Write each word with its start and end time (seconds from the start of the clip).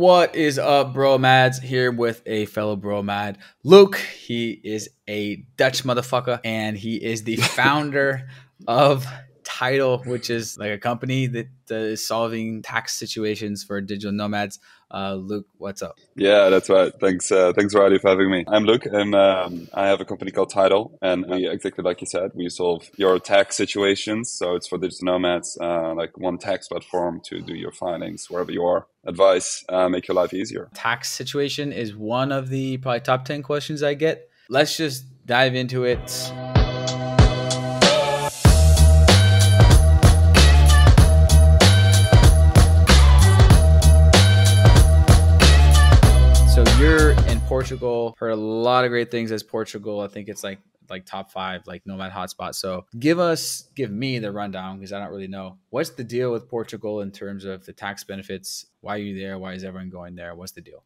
What 0.00 0.34
is 0.34 0.58
up, 0.58 0.94
Bromads? 0.94 1.60
Here 1.60 1.92
with 1.92 2.22
a 2.24 2.46
fellow 2.46 2.74
bro 2.74 3.02
mad, 3.02 3.36
Loek. 3.66 3.96
He 3.96 4.58
is 4.64 4.88
a 5.06 5.44
Dutch 5.58 5.84
motherfucker 5.84 6.40
and 6.42 6.74
he 6.74 6.96
is 6.96 7.24
the 7.24 7.36
founder 7.60 8.26
of 8.66 9.04
Tytle, 9.44 10.02
which 10.06 10.30
is 10.30 10.56
like 10.56 10.70
a 10.70 10.78
company 10.78 11.26
that 11.26 11.70
uh, 11.70 11.96
solving 11.96 12.62
tax 12.62 12.96
situations 12.96 13.62
for 13.62 13.78
digital 13.82 14.12
nomads. 14.12 14.58
Uh, 14.90 15.14
Loek, 15.14 15.44
what's 15.58 15.82
up? 15.82 15.96
Yeah, 16.16 16.48
that's 16.48 16.68
right. 16.68 16.92
Thanks, 17.00 17.30
uh, 17.30 17.52
thanks, 17.52 17.74
Riley, 17.74 17.98
for 17.98 18.10
having 18.10 18.30
me. 18.30 18.44
I'm 18.48 18.64
Loek, 18.64 18.86
and 18.86 19.14
um, 19.14 19.68
I 19.72 19.86
have 19.86 20.00
a 20.00 20.04
company 20.04 20.30
called 20.30 20.50
Tytle, 20.50 20.98
and 21.00 21.26
we 21.28 21.48
exactly 21.48 21.84
like 21.84 22.00
you 22.00 22.06
said, 22.06 22.32
we 22.34 22.48
solve 22.48 22.90
your 22.96 23.18
tax 23.20 23.56
situations. 23.56 24.30
So 24.30 24.56
it's 24.56 24.66
for 24.66 24.78
digital 24.78 25.06
nomads, 25.06 25.56
uh, 25.60 25.94
like 25.94 26.18
one 26.18 26.38
tax 26.38 26.68
platform 26.68 27.20
to 27.26 27.40
do 27.40 27.54
your 27.54 27.72
filings 27.72 28.28
wherever 28.28 28.50
you 28.50 28.64
are. 28.64 28.86
Advice, 29.06 29.64
uh, 29.68 29.88
make 29.88 30.08
your 30.08 30.14
life 30.14 30.34
easier. 30.34 30.68
Tax 30.74 31.10
situation 31.10 31.72
is 31.72 31.94
one 31.94 32.32
of 32.32 32.48
the 32.48 32.78
probably 32.78 33.00
top 33.00 33.24
ten 33.24 33.42
questions 33.42 33.82
I 33.82 33.94
get. 33.94 34.28
Let's 34.48 34.76
just 34.76 35.04
dive 35.24 35.54
into 35.54 35.84
it. 35.84 36.32
Portugal. 47.70 48.16
Heard 48.18 48.30
a 48.30 48.36
lot 48.36 48.84
of 48.84 48.90
great 48.90 49.10
things 49.10 49.30
as 49.30 49.42
Portugal. 49.42 50.00
I 50.00 50.08
think 50.08 50.28
it's 50.28 50.42
like 50.42 50.58
like 50.88 51.06
top 51.06 51.30
five 51.30 51.62
like 51.68 51.86
nomad 51.86 52.10
hotspot. 52.10 52.54
So 52.56 52.84
give 52.98 53.20
us 53.20 53.68
give 53.76 53.92
me 53.92 54.18
the 54.18 54.32
rundown 54.32 54.78
because 54.78 54.92
I 54.92 54.98
don't 54.98 55.10
really 55.10 55.28
know 55.28 55.58
what's 55.70 55.90
the 55.90 56.02
deal 56.02 56.32
with 56.32 56.48
Portugal 56.48 57.00
in 57.00 57.12
terms 57.12 57.44
of 57.44 57.66
the 57.66 57.72
tax 57.72 58.02
benefits. 58.02 58.66
Why 58.80 58.96
are 58.96 58.98
you 58.98 59.16
there? 59.16 59.38
Why 59.38 59.52
is 59.52 59.62
everyone 59.62 59.90
going 59.90 60.16
there? 60.16 60.34
What's 60.34 60.52
the 60.52 60.60
deal? 60.60 60.82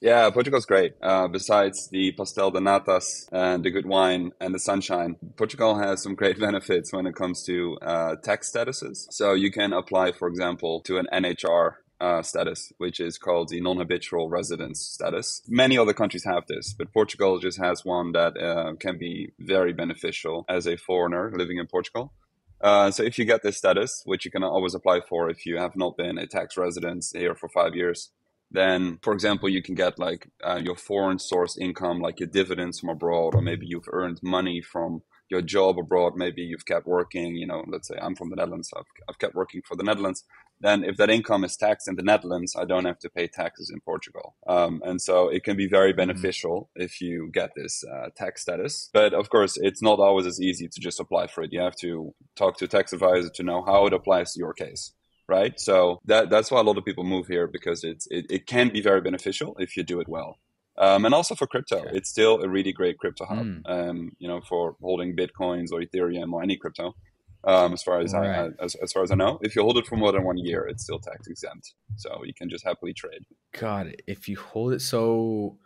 Yeah, 0.00 0.28
Portugal's 0.30 0.66
great. 0.66 0.92
Uh, 1.00 1.28
besides 1.28 1.88
the 1.90 2.12
pastel 2.12 2.50
de 2.50 2.60
natas 2.60 3.28
and 3.32 3.64
the 3.64 3.70
good 3.70 3.86
wine 3.86 4.32
and 4.40 4.52
the 4.52 4.58
sunshine, 4.58 5.16
Portugal 5.36 5.78
has 5.78 6.02
some 6.02 6.14
great 6.14 6.38
benefits 6.46 6.92
when 6.92 7.06
it 7.06 7.14
comes 7.14 7.42
to 7.44 7.78
uh, 7.80 8.16
tax 8.22 8.52
statuses. 8.52 9.06
So 9.10 9.32
you 9.32 9.50
can 9.50 9.72
apply, 9.72 10.12
for 10.12 10.28
example, 10.28 10.80
to 10.82 10.98
an 10.98 11.06
NHR 11.12 11.76
uh, 12.00 12.22
status, 12.22 12.72
which 12.78 13.00
is 13.00 13.18
called 13.18 13.48
the 13.48 13.60
non-habitual 13.60 14.28
residence 14.28 14.80
status. 14.80 15.42
Many 15.48 15.78
other 15.78 15.94
countries 15.94 16.24
have 16.24 16.46
this, 16.46 16.74
but 16.76 16.92
Portugal 16.92 17.38
just 17.38 17.58
has 17.58 17.84
one 17.84 18.12
that 18.12 18.36
uh, 18.36 18.74
can 18.78 18.98
be 18.98 19.32
very 19.38 19.72
beneficial 19.72 20.44
as 20.48 20.66
a 20.66 20.76
foreigner 20.76 21.32
living 21.34 21.58
in 21.58 21.66
Portugal. 21.66 22.12
Uh, 22.60 22.90
so 22.90 23.02
if 23.02 23.18
you 23.18 23.24
get 23.24 23.42
this 23.42 23.56
status, 23.56 24.02
which 24.06 24.24
you 24.24 24.30
can 24.30 24.42
always 24.42 24.74
apply 24.74 25.00
for 25.08 25.28
if 25.28 25.44
you 25.46 25.58
have 25.58 25.76
not 25.76 25.96
been 25.96 26.18
a 26.18 26.26
tax 26.26 26.56
resident 26.56 27.04
here 27.12 27.34
for 27.34 27.48
five 27.48 27.74
years, 27.74 28.10
then, 28.50 28.98
for 29.02 29.12
example, 29.12 29.48
you 29.48 29.62
can 29.62 29.74
get 29.74 29.98
like 29.98 30.28
uh, 30.42 30.60
your 30.62 30.76
foreign 30.76 31.18
source 31.18 31.58
income, 31.58 32.00
like 32.00 32.20
your 32.20 32.28
dividends 32.28 32.80
from 32.80 32.90
abroad, 32.90 33.34
or 33.34 33.42
maybe 33.42 33.66
you've 33.66 33.88
earned 33.92 34.20
money 34.22 34.62
from 34.62 35.02
your 35.28 35.42
job 35.42 35.78
abroad. 35.78 36.12
Maybe 36.16 36.42
you've 36.42 36.64
kept 36.64 36.86
working. 36.86 37.34
You 37.34 37.46
know, 37.46 37.64
let's 37.66 37.88
say 37.88 37.96
I'm 38.00 38.14
from 38.14 38.30
the 38.30 38.36
Netherlands, 38.36 38.70
so 38.70 38.78
I've, 38.78 38.86
I've 39.08 39.18
kept 39.18 39.34
working 39.34 39.62
for 39.66 39.76
the 39.76 39.82
Netherlands 39.82 40.24
then 40.60 40.84
if 40.84 40.96
that 40.96 41.10
income 41.10 41.44
is 41.44 41.56
taxed 41.56 41.88
in 41.88 41.96
the 41.96 42.02
Netherlands, 42.02 42.56
I 42.58 42.64
don't 42.64 42.86
have 42.86 42.98
to 43.00 43.10
pay 43.10 43.26
taxes 43.28 43.70
in 43.70 43.80
Portugal. 43.80 44.36
Um, 44.46 44.80
and 44.84 45.00
so 45.00 45.28
it 45.28 45.44
can 45.44 45.56
be 45.56 45.68
very 45.68 45.90
mm-hmm. 45.90 45.98
beneficial 45.98 46.70
mm-hmm. 46.70 46.82
if 46.82 47.00
you 47.00 47.30
get 47.32 47.50
this 47.54 47.84
uh, 47.84 48.08
tax 48.16 48.42
status. 48.42 48.88
But 48.92 49.12
of 49.12 49.28
course, 49.28 49.56
it's 49.56 49.82
not 49.82 49.98
always 49.98 50.26
as 50.26 50.40
easy 50.40 50.68
to 50.68 50.80
just 50.80 51.00
apply 51.00 51.26
for 51.26 51.42
it. 51.44 51.52
You 51.52 51.60
have 51.60 51.76
to 51.76 52.14
talk 52.36 52.56
to 52.58 52.64
a 52.64 52.68
tax 52.68 52.92
advisor 52.92 53.30
to 53.34 53.42
know 53.42 53.62
how 53.64 53.86
it 53.86 53.92
applies 53.92 54.32
to 54.32 54.38
your 54.38 54.54
case. 54.54 54.92
Right. 55.28 55.58
So 55.58 56.00
that, 56.04 56.30
that's 56.30 56.50
why 56.52 56.60
a 56.60 56.62
lot 56.62 56.78
of 56.78 56.84
people 56.84 57.02
move 57.02 57.26
here 57.26 57.48
because 57.48 57.82
it's, 57.82 58.06
it, 58.10 58.26
it 58.30 58.46
can 58.46 58.68
be 58.72 58.80
very 58.80 59.00
beneficial 59.00 59.56
if 59.58 59.76
you 59.76 59.82
do 59.82 60.00
it 60.00 60.08
well. 60.08 60.38
Um, 60.78 61.04
and 61.04 61.14
also 61.14 61.34
for 61.34 61.46
crypto, 61.46 61.78
okay. 61.78 61.90
it's 61.94 62.08
still 62.10 62.42
a 62.42 62.48
really 62.48 62.72
great 62.72 62.98
crypto 62.98 63.24
hub. 63.24 63.46
Mm. 63.46 63.62
Um, 63.66 64.12
you 64.18 64.28
know, 64.28 64.40
for 64.48 64.76
holding 64.80 65.16
bitcoins 65.16 65.72
or 65.72 65.80
Ethereum 65.80 66.32
or 66.32 66.42
any 66.42 66.56
crypto 66.56 66.94
um, 67.46 67.72
as 67.72 67.82
far 67.82 68.00
as 68.00 68.12
right. 68.12 68.52
I 68.60 68.64
as, 68.64 68.74
as 68.76 68.92
far 68.92 69.02
as 69.02 69.10
I 69.10 69.14
know. 69.14 69.38
If 69.42 69.56
you 69.56 69.62
hold 69.62 69.78
it 69.78 69.86
for 69.86 69.96
more 69.96 70.12
than 70.12 70.24
one 70.24 70.36
year, 70.36 70.66
it's 70.66 70.82
still 70.82 70.98
tax 70.98 71.26
exempt, 71.28 71.74
so 71.96 72.22
you 72.24 72.34
can 72.34 72.50
just 72.50 72.64
happily 72.64 72.92
trade. 72.92 73.24
God, 73.52 73.94
if 74.06 74.28
you 74.28 74.36
hold 74.36 74.74
it, 74.74 74.82
so 74.82 75.58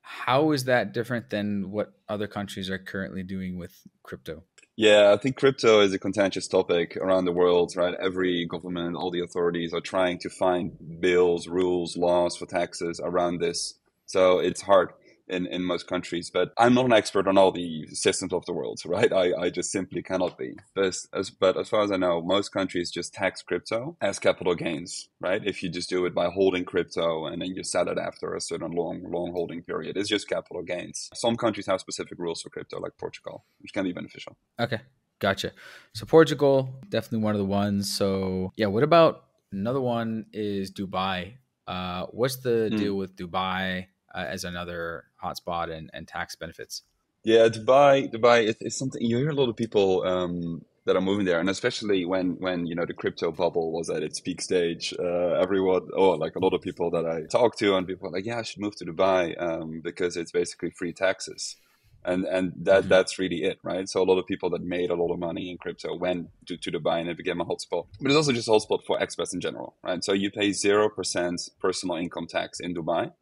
how 0.00 0.52
is 0.52 0.64
that 0.64 0.92
different 0.92 1.30
than 1.30 1.70
what 1.70 1.92
other 2.08 2.26
countries 2.26 2.70
are 2.70 2.78
currently 2.78 3.22
doing 3.22 3.58
with 3.58 3.74
crypto? 4.02 4.44
Yeah, 4.76 5.12
I 5.12 5.16
think 5.16 5.36
crypto 5.36 5.80
is 5.80 5.94
a 5.94 5.98
contentious 5.98 6.48
topic 6.48 6.96
around 6.96 7.26
the 7.26 7.32
world, 7.32 7.74
right? 7.76 7.94
Every 7.94 8.44
government, 8.44 8.96
all 8.96 9.10
the 9.10 9.22
authorities 9.22 9.72
are 9.72 9.80
trying 9.80 10.18
to 10.20 10.28
find 10.28 11.00
bills, 11.00 11.46
rules, 11.46 11.96
laws 11.96 12.36
for 12.36 12.46
taxes 12.46 13.00
around 13.02 13.38
this. 13.38 13.74
So 14.06 14.40
it's 14.40 14.60
hard 14.60 14.90
in, 15.28 15.46
in 15.46 15.64
most 15.64 15.86
countries. 15.86 16.30
But 16.30 16.52
I'm 16.58 16.74
not 16.74 16.86
an 16.86 16.92
expert 16.92 17.26
on 17.28 17.38
all 17.38 17.52
the 17.52 17.86
systems 17.88 18.32
of 18.32 18.44
the 18.46 18.52
world, 18.52 18.80
right? 18.84 19.12
I, 19.12 19.32
I 19.34 19.50
just 19.50 19.70
simply 19.70 20.02
cannot 20.02 20.36
be. 20.38 20.56
But 20.74 20.96
as, 21.12 21.30
but 21.30 21.56
as 21.56 21.68
far 21.68 21.82
as 21.82 21.90
I 21.90 21.96
know, 21.96 22.22
most 22.22 22.50
countries 22.50 22.90
just 22.90 23.14
tax 23.14 23.42
crypto 23.42 23.96
as 24.00 24.18
capital 24.18 24.54
gains, 24.54 25.08
right? 25.20 25.42
If 25.44 25.62
you 25.62 25.70
just 25.70 25.88
do 25.88 26.04
it 26.06 26.14
by 26.14 26.28
holding 26.30 26.64
crypto 26.64 27.26
and 27.26 27.40
then 27.40 27.54
you 27.54 27.64
sell 27.64 27.88
it 27.88 27.98
after 27.98 28.34
a 28.34 28.40
certain 28.40 28.72
long, 28.72 29.02
long 29.10 29.32
holding 29.32 29.62
period, 29.62 29.96
it's 29.96 30.08
just 30.08 30.28
capital 30.28 30.62
gains. 30.62 31.08
Some 31.14 31.36
countries 31.36 31.66
have 31.66 31.80
specific 31.80 32.18
rules 32.18 32.42
for 32.42 32.50
crypto, 32.50 32.80
like 32.80 32.92
Portugal, 32.98 33.44
which 33.60 33.72
can 33.72 33.84
be 33.84 33.92
beneficial. 33.92 34.36
Okay. 34.60 34.80
Gotcha. 35.20 35.52
So 35.94 36.06
Portugal, 36.06 36.68
definitely 36.88 37.24
one 37.24 37.34
of 37.34 37.38
the 37.38 37.44
ones. 37.44 37.90
So 37.96 38.52
yeah, 38.56 38.66
what 38.66 38.82
about 38.82 39.24
another 39.52 39.80
one 39.80 40.26
is 40.32 40.72
Dubai? 40.72 41.34
Uh, 41.66 42.06
what's 42.10 42.36
the 42.36 42.68
mm. 42.70 42.76
deal 42.76 42.94
with 42.94 43.16
Dubai? 43.16 43.86
Uh, 44.14 44.24
as 44.28 44.44
another 44.44 45.04
hotspot 45.22 45.70
and, 45.70 45.90
and 45.92 46.06
tax 46.08 46.36
benefits? 46.36 46.82
Yeah, 47.24 47.48
Dubai, 47.48 48.12
Dubai 48.12 48.44
is, 48.44 48.56
is 48.60 48.76
something 48.76 49.00
you 49.02 49.16
hear 49.16 49.30
a 49.30 49.34
lot 49.34 49.48
of 49.48 49.56
people 49.56 50.02
um, 50.06 50.62
that 50.84 50.94
are 50.94 51.00
moving 51.00 51.24
there, 51.24 51.40
and 51.40 51.48
especially 51.48 52.04
when 52.04 52.36
when 52.38 52.66
you 52.66 52.74
know 52.74 52.84
the 52.84 52.92
crypto 52.92 53.32
bubble 53.32 53.72
was 53.72 53.88
at 53.88 54.02
its 54.02 54.20
peak 54.20 54.42
stage, 54.42 54.94
uh, 54.98 55.32
everyone, 55.44 55.88
oh, 55.96 56.10
like 56.10 56.36
a 56.36 56.38
lot 56.38 56.52
of 56.52 56.60
people 56.60 56.90
that 56.90 57.06
I 57.06 57.22
talk 57.30 57.56
to, 57.58 57.76
and 57.76 57.86
people 57.86 58.08
are 58.08 58.12
like, 58.12 58.26
yeah, 58.26 58.38
I 58.38 58.42
should 58.42 58.60
move 58.60 58.76
to 58.76 58.84
Dubai 58.84 59.40
um, 59.42 59.80
because 59.82 60.18
it's 60.18 60.32
basically 60.32 60.70
free 60.70 60.92
taxes, 60.92 61.56
and 62.04 62.26
and 62.26 62.52
that 62.56 62.80
mm-hmm. 62.80 62.88
that's 62.90 63.18
really 63.18 63.42
it, 63.44 63.58
right? 63.62 63.88
So 63.88 64.02
a 64.02 64.04
lot 64.10 64.18
of 64.18 64.26
people 64.26 64.50
that 64.50 64.62
made 64.62 64.90
a 64.90 64.94
lot 64.94 65.10
of 65.10 65.18
money 65.18 65.50
in 65.50 65.56
crypto 65.56 65.96
went 65.96 66.28
to, 66.46 66.58
to 66.58 66.70
Dubai 66.70 67.00
and 67.00 67.08
it 67.08 67.16
became 67.16 67.40
a 67.40 67.46
hotspot, 67.46 67.86
but 68.02 68.10
it's 68.10 68.16
also 68.16 68.32
just 68.32 68.48
a 68.48 68.50
hotspot 68.50 68.84
for 68.86 68.98
expats 68.98 69.32
in 69.32 69.40
general, 69.40 69.76
right? 69.82 70.04
So 70.04 70.12
you 70.12 70.30
pay 70.30 70.52
zero 70.52 70.90
percent 70.90 71.40
personal 71.58 71.96
income 71.96 72.26
tax 72.26 72.60
in 72.60 72.74
Dubai 72.74 73.12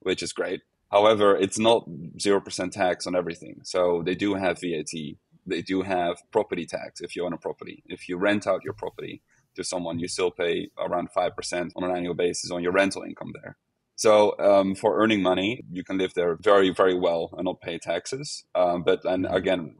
which 0.00 0.22
is 0.22 0.32
great. 0.32 0.60
However, 0.90 1.36
it's 1.36 1.58
not 1.58 1.88
0% 1.88 2.72
tax 2.72 3.06
on 3.06 3.14
everything. 3.14 3.60
So 3.62 4.02
they 4.04 4.14
do 4.14 4.34
have 4.34 4.60
VAT. 4.60 4.92
They 5.46 5.62
do 5.62 5.82
have 5.82 6.16
property 6.32 6.66
tax 6.66 7.00
if 7.00 7.14
you 7.14 7.24
own 7.24 7.32
a 7.32 7.38
property. 7.38 7.82
If 7.86 8.08
you 8.08 8.16
rent 8.16 8.46
out 8.46 8.64
your 8.64 8.74
property 8.74 9.22
to 9.54 9.64
someone, 9.64 9.98
you 9.98 10.08
still 10.08 10.30
pay 10.30 10.68
around 10.78 11.08
5% 11.16 11.70
on 11.76 11.84
an 11.84 11.96
annual 11.96 12.14
basis 12.14 12.50
on 12.50 12.62
your 12.62 12.72
rental 12.72 13.02
income 13.02 13.32
there. 13.40 13.56
So 13.94 14.34
um, 14.38 14.74
for 14.74 15.00
earning 15.00 15.22
money, 15.22 15.62
you 15.70 15.84
can 15.84 15.98
live 15.98 16.14
there 16.14 16.36
very, 16.40 16.70
very 16.70 16.98
well 16.98 17.30
and 17.36 17.44
not 17.44 17.60
pay 17.60 17.78
taxes. 17.78 18.44
Um, 18.54 18.82
but 18.82 19.04
and 19.04 19.26
again, 19.30 19.76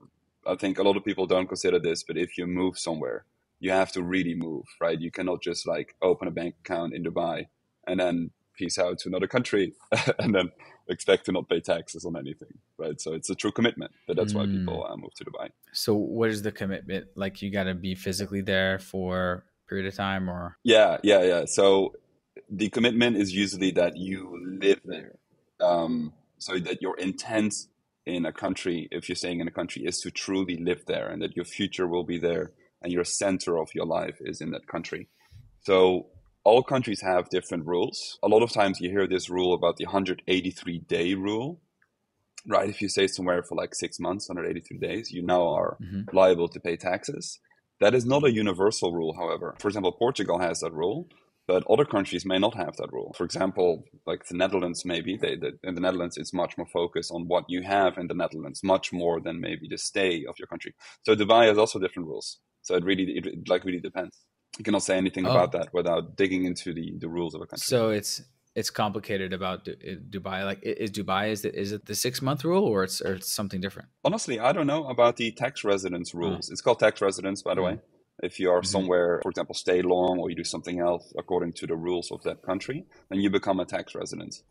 I 0.47 0.56
think 0.56 0.78
a 0.78 0.82
lot 0.82 0.97
of 0.97 1.04
people 1.04 1.26
don't 1.26 1.48
consider 1.48 1.78
this. 1.78 2.04
But 2.04 2.19
if 2.19 2.36
you 2.36 2.47
move 2.47 2.78
somewhere, 2.78 3.25
you 3.59 3.70
have 3.70 3.92
to 3.92 4.03
really 4.03 4.34
move, 4.34 4.64
right? 4.80 5.00
You 5.00 5.10
cannot 5.10 5.42
just 5.42 5.66
like 5.66 5.94
open 6.03 6.28
a 6.28 6.30
bank 6.30 6.56
account 6.60 6.94
in 6.94 7.03
Dubai 7.03 7.47
and 7.86 7.98
then 7.98 8.30
peace 8.60 8.78
out 8.84 8.97
to 9.00 9.09
another 9.09 9.31
country 9.37 9.65
and 10.19 10.34
then 10.37 10.48
expect 10.88 11.22
to 11.26 11.32
not 11.37 11.48
pay 11.48 11.60
taxes 11.72 12.04
on 12.04 12.15
anything 12.25 12.54
right? 12.82 12.98
So 13.04 13.09
it's 13.19 13.31
a 13.34 13.37
true 13.43 13.53
commitment 13.59 13.93
but 14.06 14.16
that's 14.16 14.32
mm. 14.32 14.38
why 14.38 14.47
people 14.56 14.78
uh, 14.88 14.97
move 15.03 15.15
to 15.19 15.25
dubai. 15.28 15.47
So 15.72 15.94
what 15.94 16.28
is 16.34 16.41
the 16.43 16.53
commitment? 16.53 17.04
Like 17.15 17.34
you 17.43 17.48
got 17.50 17.65
to 17.65 17.75
be 17.88 17.94
physically 17.94 18.43
there 18.53 18.78
for 18.78 19.44
a 19.65 19.69
period 19.69 19.87
of 19.87 19.94
time 19.94 20.28
or? 20.34 20.43
Yeah 20.62 20.98
yeah 21.03 21.22
yeah. 21.32 21.43
So 21.47 21.94
the 22.60 22.69
commitment 22.76 23.16
is 23.16 23.28
usually 23.44 23.72
that 23.72 23.93
you 23.97 24.19
live 24.65 24.80
there 24.84 25.13
um, 25.60 26.13
so 26.39 26.59
that 26.59 26.78
your 26.83 26.97
intent 26.98 27.54
in 28.06 28.27
a 28.27 28.33
country 28.33 28.89
if 28.91 29.09
you're 29.09 29.22
staying 29.24 29.41
in 29.41 29.48
a 29.48 29.56
country 29.60 29.80
is 29.91 30.01
to 30.01 30.10
truly 30.10 30.56
live 30.56 30.83
there 30.86 31.06
and 31.09 31.18
that 31.22 31.36
your 31.36 31.45
future 31.56 31.86
will 31.86 32.06
be 32.15 32.18
there 32.18 32.47
and 32.83 32.92
your 32.92 33.04
center 33.04 33.59
of 33.59 33.68
your 33.74 33.86
life 33.86 34.18
is 34.21 34.41
in 34.41 34.51
that 34.53 34.66
country. 34.66 35.09
So 35.63 36.06
all 36.45 36.63
countries 36.63 37.03
have 37.03 37.28
different 37.28 37.66
rules. 37.66 38.19
A 38.22 38.28
lot 38.28 38.42
of 38.42 38.53
times 38.53 38.81
you 38.81 38.91
hear 38.91 39.07
this 39.07 39.28
rule 39.28 39.54
about 39.54 39.77
the 39.77 39.84
183 39.84 40.78
day 40.81 41.15
rule, 41.15 41.60
right? 42.47 42.69
If 42.69 42.81
you 42.81 42.89
stay 42.89 43.07
somewhere 43.07 43.42
for 43.42 43.57
like 43.57 43.75
six 43.75 44.01
months, 44.01 44.28
183 44.28 44.78
days, 44.78 45.10
you 45.10 45.22
now 45.22 45.47
are 45.48 45.77
mm-hmm. 45.83 46.16
liable 46.16 46.48
to 46.48 46.60
pay 46.60 46.77
taxes. 46.77 47.39
That 47.81 47.95
is 47.95 48.04
not 48.04 48.25
a 48.25 48.33
universal 48.33 48.92
rule, 48.92 49.15
however. 49.16 49.57
For 49.59 49.69
example, 49.69 49.92
Portugal 49.92 50.39
has 50.39 50.60
that 50.60 50.72
rule, 50.72 51.09
but 51.47 51.65
other 51.69 51.84
countries 51.84 52.27
may 52.27 52.39
not 52.39 52.54
have 52.54 52.77
that 52.77 52.92
rule. 52.92 53.15
For 53.16 53.25
example, 53.25 53.84
like 54.07 54.27
the 54.27 54.37
Netherlands, 54.37 54.84
maybe 54.84 55.16
they, 55.16 55.37
they, 55.37 55.53
in 55.65 55.75
the 55.75 55.81
Netherlands, 55.81 56.16
it's 56.16 56.34
much 56.34 56.57
more 56.59 56.66
focused 56.66 57.10
on 57.10 57.27
what 57.27 57.45
you 57.48 57.63
have 57.63 57.97
in 57.97 58.07
the 58.07 58.15
Netherlands, 58.15 58.63
much 58.63 58.92
more 58.92 59.21
than 59.21 59.41
maybe 59.41 59.66
the 59.69 59.78
stay 59.78 60.25
of 60.28 60.39
your 60.39 60.47
country. 60.47 60.75
So 61.04 61.15
Dubai 61.15 61.48
has 61.48 61.59
also 61.59 61.78
different 61.78 62.09
rules. 62.09 62.39
So 62.63 62.75
it 62.75 62.84
really, 62.84 63.04
it, 63.16 63.48
like 63.48 63.65
really 63.65 63.81
depends 63.81 64.19
you 64.58 64.64
cannot 64.64 64.82
say 64.82 64.97
anything 64.97 65.26
oh. 65.26 65.30
about 65.30 65.52
that 65.52 65.72
without 65.72 66.16
digging 66.16 66.44
into 66.44 66.72
the, 66.74 66.94
the 66.98 67.08
rules 67.08 67.34
of 67.34 67.41
a 67.41 67.47
country. 67.47 67.64
So 67.64 67.91
it's 67.91 68.22
it's 68.56 68.70
complicated 68.70 69.32
about 69.32 69.64
Dubai. 69.64 70.44
Like, 70.44 70.60
is 70.62 70.91
Dubai 70.91 71.30
is 71.30 71.44
it 71.44 71.54
is 71.54 71.72
it 71.72 71.86
the 71.86 71.94
six 71.94 72.20
month 72.20 72.44
rule 72.44 72.64
or 72.64 72.82
it's 72.84 73.00
or 73.00 73.14
it's 73.14 73.32
something 73.32 73.60
different? 73.60 73.88
Honestly, 74.04 74.41
I 74.41 74.52
don't 74.52 74.66
know 74.66 74.86
about 74.88 75.16
the 75.16 75.30
tax 75.32 75.64
residence 75.64 76.14
rules. 76.14 76.50
Oh. 76.50 76.52
It's 76.52 76.60
called 76.60 76.80
tax 76.80 77.00
residence, 77.00 77.42
by 77.42 77.54
the 77.54 77.60
mm-hmm. 77.60 77.76
way. 77.76 77.82
If 78.22 78.38
you 78.38 78.50
are 78.50 78.60
mm-hmm. 78.60 78.66
somewhere, 78.66 79.20
for 79.22 79.30
example, 79.30 79.54
stay 79.54 79.82
long 79.82 80.18
or 80.18 80.28
you 80.30 80.36
do 80.36 80.44
something 80.44 80.78
else 80.80 81.12
according 81.16 81.53
to 81.54 81.66
the 81.66 81.76
rules 81.76 82.10
of 82.10 82.22
that 82.24 82.42
country, 82.42 82.84
then 83.08 83.20
you 83.20 83.30
become 83.30 83.60
a 83.60 83.64
tax 83.64 83.94
resident. 83.94 84.42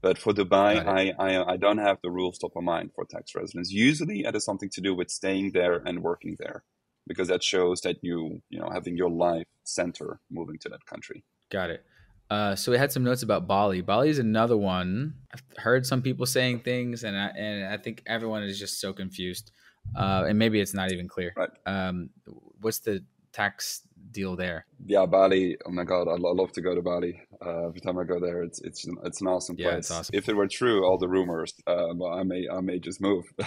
But 0.00 0.16
for 0.16 0.32
Dubai, 0.32 0.86
I, 0.86 1.12
I, 1.18 1.52
I 1.52 1.56
don't 1.56 1.78
have 1.78 1.98
the 2.02 2.10
rules 2.10 2.38
top 2.38 2.54
of 2.56 2.62
mind 2.62 2.92
for 2.94 3.04
tax 3.04 3.34
residence. 3.34 3.72
Usually, 3.72 4.20
it 4.20 4.32
has 4.32 4.44
something 4.44 4.70
to 4.70 4.80
do 4.80 4.94
with 4.94 5.10
staying 5.10 5.50
there 5.52 5.82
and 5.84 6.02
working 6.02 6.36
there, 6.38 6.62
because 7.08 7.28
that 7.28 7.42
shows 7.42 7.80
that 7.80 7.96
you 8.02 8.40
you 8.50 8.60
know 8.60 8.70
having 8.72 8.96
your 8.96 9.10
life 9.10 9.46
center 9.64 10.20
moving 10.30 10.58
to 10.58 10.68
that 10.68 10.84
country. 10.86 11.24
Got 11.50 11.70
it. 11.70 11.84
Uh, 12.30 12.54
so 12.54 12.70
we 12.70 12.76
had 12.76 12.92
some 12.92 13.02
notes 13.02 13.22
about 13.22 13.46
Bali. 13.46 13.80
Bali 13.80 14.10
is 14.10 14.18
another 14.18 14.56
one. 14.56 15.14
I've 15.32 15.42
heard 15.56 15.86
some 15.86 16.02
people 16.02 16.26
saying 16.26 16.60
things, 16.60 17.02
and 17.02 17.16
I, 17.16 17.28
and 17.28 17.64
I 17.72 17.78
think 17.78 18.02
everyone 18.06 18.42
is 18.42 18.58
just 18.58 18.80
so 18.80 18.92
confused. 18.92 19.50
Uh, 19.96 20.26
and 20.28 20.38
maybe 20.38 20.60
it's 20.60 20.74
not 20.74 20.92
even 20.92 21.08
clear. 21.08 21.32
Right. 21.34 21.48
Um, 21.64 22.10
what's 22.60 22.80
the 22.80 23.02
tax 23.32 23.87
deal 24.12 24.36
there? 24.36 24.66
Yeah, 24.84 25.06
Bali. 25.06 25.56
Oh 25.66 25.70
my 25.70 25.84
god, 25.84 26.08
I 26.08 26.16
love 26.16 26.52
to 26.52 26.60
go 26.60 26.74
to 26.74 26.82
Bali. 26.82 27.20
Uh, 27.44 27.66
every 27.66 27.80
time 27.80 27.98
I 27.98 28.04
go 28.04 28.20
there, 28.20 28.42
it's 28.42 28.60
it's 28.60 28.86
it's 29.04 29.20
an 29.20 29.26
awesome 29.26 29.56
place. 29.56 29.66
Yeah, 29.66 29.76
it's 29.76 29.90
awesome. 29.90 30.14
If 30.14 30.28
it 30.28 30.36
were 30.36 30.48
true, 30.48 30.84
all 30.84 30.98
the 30.98 31.08
rumors, 31.08 31.54
uh, 31.66 31.90
I 31.90 32.22
may 32.22 32.46
I 32.50 32.60
may 32.60 32.78
just 32.78 33.00
move. 33.00 33.24
um, 33.38 33.44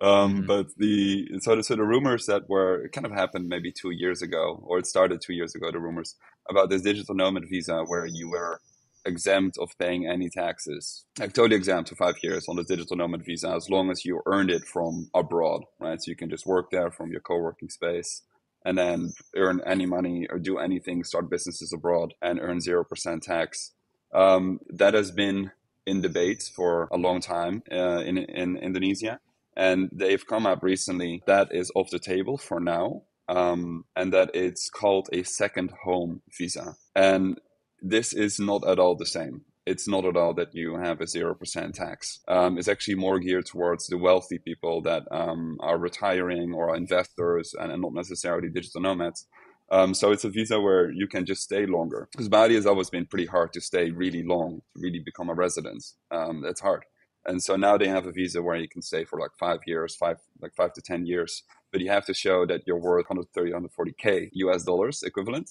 mm-hmm. 0.00 0.46
But 0.46 0.66
the 0.76 1.28
so 1.40 1.56
the, 1.56 1.62
so 1.62 1.76
the 1.76 1.84
rumors 1.84 2.26
that 2.26 2.48
were 2.48 2.88
kind 2.92 3.06
of 3.06 3.12
happened 3.12 3.48
maybe 3.48 3.72
two 3.72 3.90
years 3.90 4.22
ago, 4.22 4.62
or 4.66 4.78
it 4.78 4.86
started 4.86 5.20
two 5.20 5.34
years 5.34 5.54
ago. 5.54 5.70
The 5.70 5.80
rumors 5.80 6.16
about 6.48 6.70
this 6.70 6.82
digital 6.82 7.14
nomad 7.14 7.44
visa, 7.48 7.82
where 7.86 8.06
you 8.06 8.30
were 8.30 8.60
exempt 9.04 9.56
of 9.58 9.70
paying 9.78 10.06
any 10.06 10.28
taxes, 10.28 11.04
like 11.18 11.32
totally 11.32 11.56
exempt 11.56 11.88
for 11.88 11.96
five 11.96 12.16
years 12.22 12.46
on 12.48 12.56
the 12.56 12.64
digital 12.64 12.96
nomad 12.96 13.24
visa, 13.24 13.50
as 13.50 13.70
long 13.70 13.90
as 13.90 14.04
you 14.04 14.20
earned 14.26 14.50
it 14.50 14.64
from 14.64 15.08
abroad, 15.14 15.62
right? 15.80 16.00
So 16.02 16.10
you 16.10 16.16
can 16.16 16.30
just 16.30 16.46
work 16.46 16.70
there 16.70 16.90
from 16.90 17.10
your 17.10 17.20
co-working 17.20 17.70
space 17.70 18.22
and 18.64 18.76
then 18.76 19.12
earn 19.36 19.60
any 19.66 19.86
money 19.86 20.26
or 20.30 20.38
do 20.38 20.58
anything, 20.58 21.04
start 21.04 21.30
businesses 21.30 21.72
abroad 21.72 22.14
and 22.20 22.40
earn 22.40 22.58
0% 22.58 23.22
tax. 23.22 23.72
Um, 24.12 24.60
that 24.70 24.94
has 24.94 25.10
been 25.10 25.52
in 25.86 26.00
debate 26.00 26.50
for 26.54 26.88
a 26.90 26.96
long 26.96 27.20
time 27.20 27.62
uh, 27.70 28.00
in, 28.00 28.18
in 28.18 28.56
Indonesia. 28.56 29.20
And 29.56 29.88
they've 29.92 30.24
come 30.26 30.46
up 30.46 30.62
recently 30.62 31.22
that 31.26 31.48
is 31.50 31.72
off 31.74 31.90
the 31.90 31.98
table 31.98 32.38
for 32.38 32.60
now. 32.60 33.02
Um, 33.28 33.84
and 33.94 34.12
that 34.14 34.30
it's 34.32 34.70
called 34.70 35.08
a 35.12 35.22
second 35.22 35.72
home 35.84 36.22
visa. 36.36 36.76
And 36.96 37.38
this 37.82 38.14
is 38.14 38.40
not 38.40 38.66
at 38.66 38.78
all 38.78 38.96
the 38.96 39.06
same 39.06 39.42
it's 39.68 39.86
not 39.86 40.06
at 40.06 40.16
all 40.16 40.32
that 40.34 40.54
you 40.54 40.76
have 40.76 41.00
a 41.00 41.04
0% 41.04 41.72
tax. 41.74 42.20
Um, 42.26 42.56
it's 42.58 42.68
actually 42.68 42.94
more 42.94 43.18
geared 43.18 43.46
towards 43.46 43.86
the 43.86 43.98
wealthy 43.98 44.38
people 44.38 44.80
that 44.82 45.02
um, 45.10 45.58
are 45.60 45.78
retiring 45.78 46.54
or 46.54 46.70
are 46.70 46.76
investors 46.76 47.54
and, 47.58 47.70
and 47.70 47.82
not 47.82 47.92
necessarily 47.92 48.48
digital 48.48 48.80
nomads. 48.80 49.26
Um, 49.70 49.92
so 49.92 50.10
it's 50.12 50.24
a 50.24 50.30
visa 50.30 50.58
where 50.58 50.90
you 50.90 51.06
can 51.06 51.26
just 51.26 51.42
stay 51.42 51.66
longer. 51.66 52.08
Because 52.10 52.30
Bali 52.30 52.54
has 52.54 52.64
always 52.64 52.88
been 52.88 53.04
pretty 53.04 53.26
hard 53.26 53.52
to 53.52 53.60
stay 53.60 53.90
really 53.90 54.22
long, 54.22 54.62
to 54.74 54.80
really 54.82 55.00
become 55.00 55.28
a 55.28 55.34
resident. 55.34 55.84
Um, 56.10 56.40
that's 56.42 56.62
hard. 56.62 56.84
And 57.26 57.42
so 57.42 57.56
now 57.56 57.76
they 57.76 57.88
have 57.88 58.06
a 58.06 58.12
visa 58.12 58.42
where 58.42 58.56
you 58.56 58.68
can 58.68 58.80
stay 58.80 59.04
for 59.04 59.20
like 59.20 59.32
five 59.38 59.60
years, 59.66 59.94
five 59.94 60.16
like 60.40 60.54
five 60.56 60.72
to 60.74 60.80
ten 60.80 61.04
years, 61.04 61.42
but 61.70 61.82
you 61.82 61.90
have 61.90 62.06
to 62.06 62.14
show 62.14 62.46
that 62.46 62.62
you're 62.66 62.80
worth 62.80 63.10
130, 63.10 63.52
140k 63.52 64.30
US 64.32 64.64
dollars 64.64 65.02
equivalent, 65.02 65.50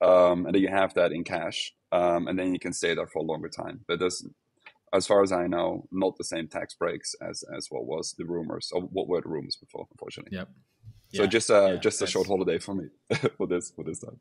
um, 0.00 0.46
and 0.46 0.54
then 0.54 0.62
you 0.62 0.68
have 0.68 0.94
that 0.94 1.12
in 1.12 1.24
cash 1.24 1.74
um, 1.92 2.28
and 2.28 2.38
then 2.38 2.52
you 2.52 2.58
can 2.58 2.72
stay 2.72 2.94
there 2.94 3.06
for 3.06 3.20
a 3.20 3.22
longer 3.22 3.48
time. 3.48 3.80
But 3.86 3.98
there's, 3.98 4.26
as 4.92 5.06
far 5.06 5.22
as 5.22 5.32
I 5.32 5.46
know, 5.46 5.86
not 5.90 6.16
the 6.16 6.24
same 6.24 6.48
tax 6.48 6.74
breaks 6.74 7.14
as 7.20 7.44
as 7.56 7.68
what 7.70 7.86
was 7.86 8.14
the 8.16 8.24
rumors 8.24 8.70
or 8.72 8.82
what 8.82 9.08
were 9.08 9.20
the 9.20 9.28
rumors 9.28 9.56
before, 9.56 9.86
unfortunately. 9.90 10.36
Yep. 10.36 10.48
So 11.14 11.22
yeah, 11.22 11.28
just 11.28 11.50
a 11.50 11.72
yeah, 11.74 11.76
just 11.76 12.02
a 12.02 12.06
short 12.06 12.26
holiday 12.26 12.58
for 12.58 12.74
me 12.74 12.88
for 13.36 13.46
this 13.46 13.70
for 13.70 13.84
this 13.84 14.00
time. 14.00 14.18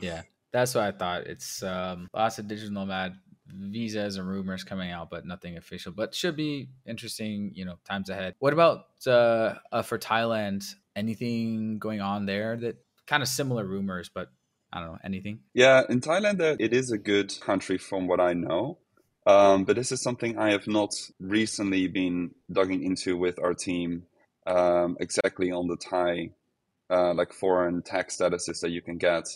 Yeah, 0.00 0.22
that's 0.52 0.74
what 0.74 0.84
I 0.84 0.92
thought. 0.92 1.26
It's 1.26 1.62
um, 1.62 2.08
lots 2.14 2.38
of 2.38 2.48
digital 2.48 2.72
nomad 2.72 3.16
visas 3.46 4.16
and 4.16 4.28
rumors 4.28 4.64
coming 4.64 4.90
out, 4.90 5.10
but 5.10 5.26
nothing 5.26 5.56
official. 5.56 5.92
But 5.92 6.14
should 6.14 6.36
be 6.36 6.68
interesting, 6.86 7.52
you 7.54 7.64
know, 7.64 7.78
times 7.84 8.08
ahead. 8.08 8.34
What 8.38 8.52
about 8.52 8.86
uh, 9.06 9.54
uh, 9.72 9.82
for 9.82 9.98
Thailand? 9.98 10.64
Anything 10.96 11.78
going 11.78 12.00
on 12.00 12.26
there 12.26 12.56
that 12.56 12.76
kind 13.06 13.22
of 13.22 13.28
similar 13.28 13.64
rumors, 13.64 14.10
but 14.12 14.30
I 14.72 14.80
don't 14.80 14.92
know 14.92 14.98
anything. 15.04 15.40
Yeah, 15.52 15.82
in 15.88 16.00
Thailand, 16.00 16.40
uh, 16.40 16.56
it 16.58 16.72
is 16.72 16.92
a 16.92 16.98
good 16.98 17.38
country 17.40 17.78
from 17.78 18.06
what 18.06 18.20
I 18.20 18.34
know. 18.34 18.78
Um, 19.26 19.64
but 19.64 19.76
this 19.76 19.92
is 19.92 20.02
something 20.02 20.38
I 20.38 20.50
have 20.50 20.66
not 20.66 20.94
recently 21.20 21.88
been 21.88 22.30
digging 22.50 22.82
into 22.82 23.16
with 23.16 23.38
our 23.38 23.54
team 23.54 24.04
um, 24.46 24.96
exactly 24.98 25.50
on 25.50 25.66
the 25.66 25.76
Thai, 25.76 26.30
uh, 26.88 27.14
like 27.14 27.32
foreign 27.32 27.82
tax 27.82 28.16
statuses 28.16 28.60
that 28.60 28.70
you 28.70 28.80
can 28.80 28.96
get. 28.96 29.28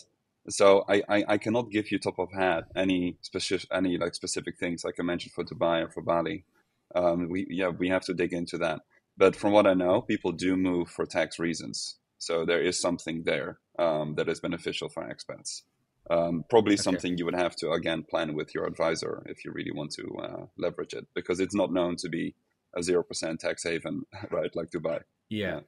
So 0.49 0.85
I, 0.87 1.01
I, 1.09 1.23
I, 1.27 1.37
cannot 1.37 1.71
give 1.71 1.91
you 1.91 1.97
top 1.97 2.19
of 2.19 2.31
head 2.31 2.65
any 2.75 3.17
specific 3.21 3.67
any 3.71 3.97
like 3.97 4.13
specific 4.13 4.59
things 4.59 4.83
like 4.83 4.95
I 4.99 5.03
mentioned 5.03 5.33
for 5.33 5.43
Dubai 5.43 5.83
or 5.83 5.89
for 5.89 6.01
Bali. 6.01 6.45
Um, 6.93 7.29
we 7.29 7.47
yeah 7.49 7.69
we 7.69 7.89
have 7.89 8.03
to 8.05 8.13
dig 8.13 8.31
into 8.31 8.59
that. 8.59 8.81
But 9.17 9.35
from 9.35 9.53
what 9.53 9.65
I 9.65 9.73
know, 9.73 10.01
people 10.01 10.33
do 10.33 10.55
move 10.55 10.89
for 10.89 11.05
tax 11.05 11.39
reasons. 11.39 11.97
So 12.25 12.43
there 12.43 12.59
is 12.59 12.79
something 12.79 13.21
there 13.23 13.59
um, 13.77 14.15
that 14.15 14.27
is 14.27 14.39
beneficial 14.39 14.89
for 14.89 15.03
expats. 15.03 15.61
Um, 16.09 16.43
probably 16.49 16.73
okay. 16.73 16.81
something 16.81 17.19
you 17.19 17.25
would 17.25 17.35
have 17.35 17.55
to 17.57 17.69
again 17.71 18.01
plan 18.01 18.33
with 18.33 18.55
your 18.55 18.65
advisor 18.65 19.21
if 19.27 19.45
you 19.45 19.51
really 19.51 19.71
want 19.71 19.91
to 19.91 20.05
uh, 20.23 20.45
leverage 20.57 20.93
it 20.93 21.05
because 21.13 21.39
it's 21.39 21.53
not 21.53 21.71
known 21.71 21.97
to 21.97 22.09
be 22.09 22.33
a 22.75 22.81
zero 22.81 23.03
percent 23.03 23.41
tax 23.41 23.63
haven, 23.63 24.03
right? 24.31 24.55
Like 24.55 24.71
Dubai. 24.71 25.01
Yeah. 25.29 25.47
yeah, 25.47 25.59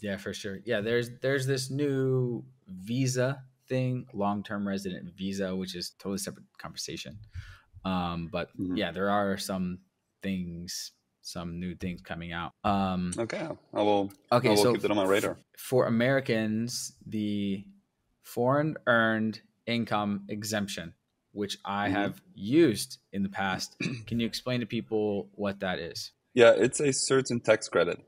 yeah, 0.00 0.16
for 0.18 0.34
sure. 0.34 0.58
Yeah, 0.66 0.82
there's 0.82 1.08
there's 1.22 1.46
this 1.46 1.70
new 1.70 2.44
visa 2.68 3.42
thing, 3.66 4.06
long 4.12 4.42
term 4.42 4.68
resident 4.68 5.10
visa, 5.16 5.56
which 5.56 5.74
is 5.74 5.92
totally 5.98 6.18
separate 6.18 6.44
conversation. 6.58 7.18
Um, 7.86 8.28
but 8.30 8.48
mm-hmm. 8.58 8.76
yeah, 8.76 8.92
there 8.92 9.08
are 9.08 9.38
some 9.38 9.78
things 10.22 10.92
some 11.24 11.58
new 11.58 11.74
things 11.74 12.02
coming 12.02 12.32
out. 12.32 12.52
Um, 12.62 13.12
okay, 13.18 13.48
I 13.72 13.82
will. 13.82 14.12
Okay, 14.30 14.48
I 14.48 14.50
will 14.52 14.62
so 14.62 14.72
keep 14.74 14.84
it 14.84 14.90
on 14.90 14.96
my 14.96 15.04
radar. 15.04 15.38
For 15.56 15.86
Americans, 15.86 16.92
the 17.06 17.64
foreign 18.22 18.76
earned 18.86 19.40
income 19.66 20.24
exemption, 20.28 20.94
which 21.32 21.58
I 21.64 21.86
mm-hmm. 21.86 21.96
have 21.96 22.20
used 22.34 22.98
in 23.12 23.22
the 23.22 23.28
past, 23.28 23.76
can 24.06 24.20
you 24.20 24.26
explain 24.26 24.60
to 24.60 24.66
people 24.66 25.28
what 25.34 25.60
that 25.60 25.78
is? 25.78 26.12
Yeah, 26.34 26.52
it's 26.56 26.80
a 26.80 26.92
certain 26.92 27.40
tax 27.40 27.68
credit. 27.68 28.04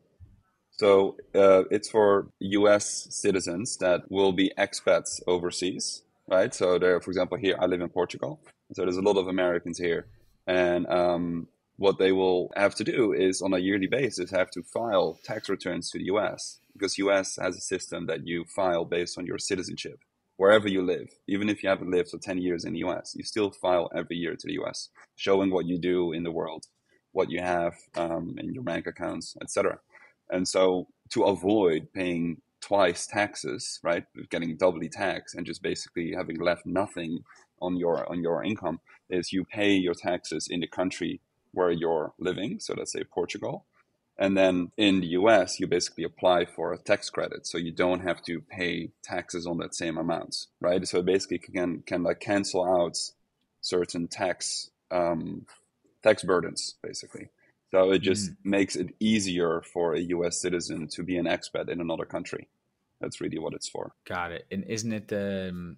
So 0.73 1.17
uh, 1.35 1.63
it's 1.71 1.89
for 1.89 2.29
U.S. 2.39 3.09
citizens 3.11 3.79
that 3.79 4.03
will 4.11 4.33
be 4.33 4.53
expats 4.59 5.23
overseas, 5.27 6.03
right? 6.29 6.55
So 6.55 6.79
there, 6.79 7.01
for 7.01 7.11
example, 7.11 7.39
here 7.39 7.57
I 7.59 7.65
live 7.65 7.81
in 7.81 7.89
Portugal, 7.89 8.41
so 8.75 8.83
there's 8.83 8.99
a 8.99 9.03
lot 9.03 9.17
of 9.17 9.27
Americans 9.27 9.79
here, 9.79 10.07
and 10.47 10.87
um, 10.89 11.49
what 11.77 11.99
they 11.99 12.13
will 12.13 12.51
have 12.57 12.75
to 12.75 12.85
do 12.85 13.13
is 13.13 13.43
on 13.43 13.53
a 13.53 13.59
yearly 13.59 13.87
basis 13.87 14.31
have 14.31 14.51
to 14.51 14.63
file 14.63 15.19
tax 15.25 15.49
returns 15.49 15.91
to 15.91 15.99
the 15.99 16.07
US 16.07 16.59
because 16.73 16.99
US 16.99 17.37
has 17.37 17.57
a 17.57 17.61
system 17.61 18.07
that 18.07 18.27
you 18.27 18.45
file 18.45 18.85
based 18.85 19.19
on 19.19 19.27
your 19.27 19.39
citizenship 19.39 20.01
wherever 20.37 20.69
you 20.69 20.83
live. 20.83 21.09
Even 21.27 21.49
if 21.49 21.63
you 21.63 21.69
haven't 21.69 21.91
lived 21.91 22.11
for 22.11 22.19
10 22.19 22.39
years 22.39 22.65
in 22.65 22.73
the 22.73 22.81
US 22.81 23.15
you 23.17 23.25
still 23.25 23.51
file 23.51 23.91
every 23.95 24.17
year 24.17 24.37
to 24.37 24.47
the 24.47 24.59
US 24.63 24.89
showing 25.17 25.51
what 25.51 25.67
you 25.67 25.79
do 25.79 26.13
in 26.13 26.23
the 26.23 26.33
world 26.33 26.67
what 27.13 27.31
you 27.31 27.41
have 27.41 27.75
um, 27.95 28.37
in 28.39 28.53
your 28.53 28.63
bank 28.63 28.87
accounts 28.87 29.37
etc 29.43 29.79
and 30.31 30.47
so 30.47 30.87
to 31.11 31.25
avoid 31.25 31.93
paying 31.95 32.41
twice 32.61 33.07
taxes 33.07 33.81
right 33.83 34.05
getting 34.31 34.57
doubly 34.57 34.89
taxed 34.89 35.35
and 35.35 35.47
just 35.47 35.63
basically 35.63 36.13
having 36.15 36.39
left 36.41 36.67
nothing 36.67 37.23
on 37.61 37.77
your 37.77 38.09
on 38.11 38.23
your 38.23 38.43
income 38.43 38.81
is 39.09 39.33
you 39.33 39.45
pay 39.45 39.73
your 39.73 39.95
taxes 39.95 40.49
in 40.51 40.61
the 40.61 40.67
country 40.67 41.21
where 41.57 41.71
you're 41.71 42.13
living. 42.19 42.61
So 42.61 42.75
let's 42.77 42.93
say 42.93 43.03
Portugal. 43.03 43.65
And 44.19 44.37
then 44.37 44.73
in 44.77 45.01
the 45.01 45.09
US, 45.09 45.59
you 45.61 45.67
basically 45.67 46.05
apply 46.05 46.47
for 46.47 46.73
a 46.73 46.79
tax 46.79 47.11
credit. 47.11 47.47
So 47.47 47.59
you 47.59 47.73
don't 47.73 48.01
have 48.01 48.23
to 48.23 48.41
pay 48.41 48.91
taxes 49.03 49.47
on 49.47 49.59
that 49.59 49.75
same 49.75 49.99
amount, 49.99 50.47
right? 50.61 50.87
So 50.87 50.99
it 50.99 51.07
basically 51.07 51.39
can, 51.39 51.83
can 51.87 52.03
like 52.03 52.21
cancel 52.21 52.65
out 52.65 52.97
certain 53.61 54.09
tax, 54.09 54.71
um, 54.91 55.47
tax 56.03 56.23
burdens, 56.23 56.77
basically. 56.83 57.29
So 57.73 57.91
it 57.91 57.99
just 57.99 58.31
mm. 58.31 58.37
makes 58.45 58.77
it 58.77 58.95
easier 59.01 59.63
for 59.63 59.95
a 59.95 60.01
US 60.01 60.41
citizen 60.41 60.89
to 60.89 61.03
be 61.03 61.17
an 61.17 61.27
expat 61.27 61.69
in 61.69 61.81
another 61.81 62.05
country. 62.05 62.49
That's 63.01 63.21
really 63.21 63.39
what 63.39 63.55
it's 63.55 63.69
for. 63.69 63.93
Got 64.07 64.33
it. 64.33 64.47
And 64.51 64.65
isn't 64.65 64.93
it 64.93 65.13
um, 65.13 65.77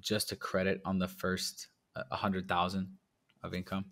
just 0.00 0.32
a 0.32 0.36
credit 0.36 0.82
on 0.84 0.98
the 0.98 1.08
first 1.08 1.68
uh, 1.96 2.02
100,000 2.08 2.96
of 3.42 3.54
income? 3.54 3.86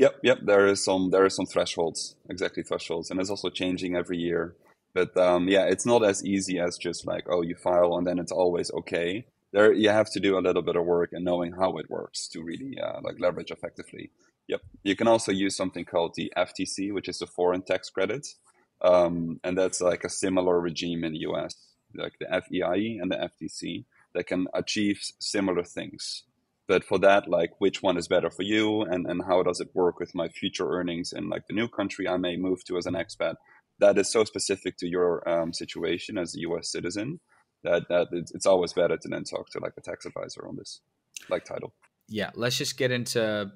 Yep, 0.00 0.20
yep. 0.22 0.38
There 0.42 0.66
is 0.66 0.82
some 0.82 1.10
there 1.10 1.26
are 1.26 1.36
some 1.38 1.44
thresholds, 1.44 2.16
exactly 2.30 2.62
thresholds, 2.62 3.10
and 3.10 3.20
it's 3.20 3.28
also 3.28 3.50
changing 3.50 3.96
every 3.96 4.16
year. 4.16 4.56
But 4.94 5.14
um, 5.18 5.46
yeah, 5.46 5.64
it's 5.66 5.84
not 5.84 6.02
as 6.02 6.24
easy 6.24 6.58
as 6.58 6.78
just 6.78 7.06
like 7.06 7.26
oh, 7.28 7.42
you 7.42 7.54
file 7.54 7.94
and 7.98 8.06
then 8.06 8.18
it's 8.18 8.32
always 8.32 8.70
okay. 8.72 9.26
there 9.52 9.74
you 9.74 9.90
have 9.90 10.10
to 10.12 10.20
do 10.20 10.38
a 10.38 10.44
little 10.46 10.62
bit 10.62 10.76
of 10.76 10.86
work 10.86 11.10
and 11.12 11.22
knowing 11.22 11.52
how 11.52 11.76
it 11.76 11.90
works 11.90 12.28
to 12.28 12.42
really 12.42 12.78
uh, 12.80 13.00
like 13.02 13.20
leverage 13.20 13.50
effectively. 13.50 14.10
Yep. 14.48 14.62
You 14.84 14.96
can 14.96 15.06
also 15.06 15.32
use 15.32 15.54
something 15.54 15.84
called 15.84 16.14
the 16.14 16.32
FTC, 16.34 16.94
which 16.94 17.08
is 17.08 17.18
the 17.18 17.26
foreign 17.26 17.62
tax 17.62 17.90
credits, 17.90 18.36
um, 18.80 19.38
and 19.44 19.56
that's 19.58 19.82
like 19.82 20.04
a 20.04 20.08
similar 20.24 20.58
regime 20.60 21.04
in 21.04 21.12
the 21.12 21.24
US, 21.30 21.54
like 21.94 22.14
the 22.18 22.26
FEIE 22.26 22.98
and 23.02 23.12
the 23.12 23.28
FTC, 23.30 23.84
that 24.14 24.26
can 24.26 24.46
achieve 24.54 24.98
similar 25.18 25.62
things. 25.62 26.24
But 26.70 26.84
for 26.84 27.00
that, 27.00 27.28
like 27.28 27.50
which 27.58 27.82
one 27.82 27.96
is 27.96 28.06
better 28.06 28.30
for 28.30 28.44
you, 28.44 28.82
and 28.82 29.04
and 29.04 29.24
how 29.26 29.42
does 29.42 29.58
it 29.58 29.74
work 29.74 29.98
with 29.98 30.14
my 30.14 30.28
future 30.28 30.70
earnings 30.70 31.12
in 31.12 31.28
like 31.28 31.48
the 31.48 31.52
new 31.52 31.66
country 31.66 32.06
I 32.06 32.16
may 32.16 32.36
move 32.36 32.62
to 32.66 32.76
as 32.78 32.86
an 32.86 32.94
expat? 32.94 33.34
That 33.80 33.98
is 33.98 34.08
so 34.08 34.22
specific 34.22 34.76
to 34.76 34.86
your 34.86 35.28
um, 35.28 35.52
situation 35.52 36.16
as 36.16 36.36
a 36.36 36.40
U.S. 36.42 36.70
citizen 36.70 37.18
that 37.64 37.88
that 37.88 38.06
it's, 38.12 38.30
it's 38.30 38.46
always 38.46 38.72
better 38.72 38.96
to 38.96 39.08
then 39.08 39.24
talk 39.24 39.50
to 39.50 39.58
like 39.58 39.72
a 39.78 39.80
tax 39.80 40.06
advisor 40.06 40.46
on 40.46 40.54
this, 40.54 40.80
like 41.28 41.44
Tytle. 41.44 41.72
Yeah, 42.06 42.30
let's 42.36 42.56
just 42.56 42.78
get 42.78 42.92
into 42.92 43.50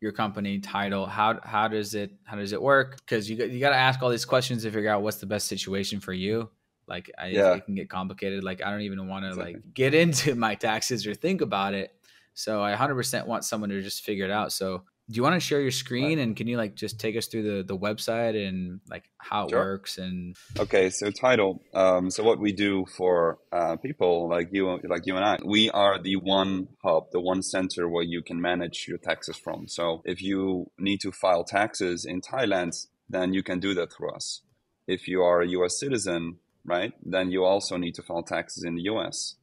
your 0.00 0.12
company 0.12 0.58
Tytle. 0.58 1.06
How 1.06 1.40
how 1.44 1.68
does 1.68 1.94
it 1.94 2.12
how 2.24 2.38
does 2.38 2.52
it 2.52 2.62
work? 2.62 2.96
Because 2.96 3.28
you 3.28 3.36
you 3.44 3.60
got 3.60 3.76
to 3.76 3.76
ask 3.76 4.02
all 4.02 4.08
these 4.08 4.24
questions 4.24 4.62
to 4.62 4.70
figure 4.70 4.88
out 4.88 5.02
what's 5.02 5.18
the 5.18 5.26
best 5.26 5.48
situation 5.48 6.00
for 6.00 6.14
you. 6.14 6.48
Like 6.86 7.10
I, 7.18 7.26
yeah. 7.26 7.56
it 7.56 7.66
can 7.66 7.74
get 7.74 7.90
complicated. 7.90 8.42
Like 8.42 8.62
I 8.62 8.70
don't 8.70 8.80
even 8.80 9.06
want 9.06 9.24
to 9.24 9.28
exactly. 9.28 9.52
like 9.52 9.74
get 9.74 9.92
into 10.02 10.34
my 10.34 10.54
taxes 10.54 11.06
or 11.06 11.14
think 11.14 11.42
about 11.42 11.74
it. 11.74 11.93
So 12.34 12.62
I 12.62 12.74
100% 12.74 13.26
want 13.26 13.44
someone 13.44 13.70
to 13.70 13.80
just 13.80 14.02
figure 14.02 14.24
it 14.24 14.30
out. 14.30 14.52
So 14.52 14.82
do 15.10 15.16
you 15.16 15.22
want 15.22 15.34
to 15.34 15.40
share 15.40 15.60
your 15.60 15.70
screen 15.70 16.18
and 16.18 16.34
can 16.34 16.46
you 16.46 16.56
like 16.56 16.74
just 16.74 16.98
take 16.98 17.16
us 17.16 17.26
through 17.26 17.42
the 17.42 17.62
the 17.62 17.76
website 17.76 18.36
and 18.36 18.80
like 18.88 19.04
how 19.18 19.46
it 19.46 19.50
sure. 19.50 19.58
works 19.58 19.98
and 19.98 20.36
okay 20.58 20.88
so 20.88 21.10
Tytle 21.10 21.62
um, 21.74 22.10
so 22.10 22.22
what 22.22 22.38
we 22.38 22.52
do 22.52 22.86
for 22.96 23.38
uh, 23.52 23.76
people 23.76 24.28
like 24.28 24.48
you 24.52 24.78
like 24.88 25.06
you 25.06 25.16
and 25.16 25.24
i 25.24 25.38
we 25.44 25.70
are 25.70 26.00
the 26.00 26.16
one 26.16 26.68
hub 26.82 27.10
the 27.12 27.20
one 27.20 27.42
center 27.42 27.88
where 27.88 28.02
you 28.02 28.22
can 28.22 28.40
manage 28.40 28.86
your 28.88 28.98
taxes 28.98 29.36
from 29.36 29.68
so 29.68 30.00
if 30.04 30.22
you 30.22 30.70
need 30.78 31.00
to 31.00 31.12
file 31.12 31.44
taxes 31.44 32.04
in 32.04 32.20
thailand 32.20 32.86
then 33.08 33.34
you 33.34 33.42
can 33.42 33.60
do 33.60 33.74
that 33.74 33.92
through 33.92 34.10
us 34.10 34.40
if 34.86 35.06
you 35.06 35.20
are 35.22 35.42
a 35.42 35.48
us 35.48 35.78
citizen 35.78 36.38
right 36.64 36.94
then 37.04 37.30
you 37.30 37.44
also 37.44 37.76
need 37.76 37.94
to 37.94 38.02
file 38.02 38.22
taxes 38.22 38.64
in 38.64 38.76
the 38.76 38.82
us 38.82 39.36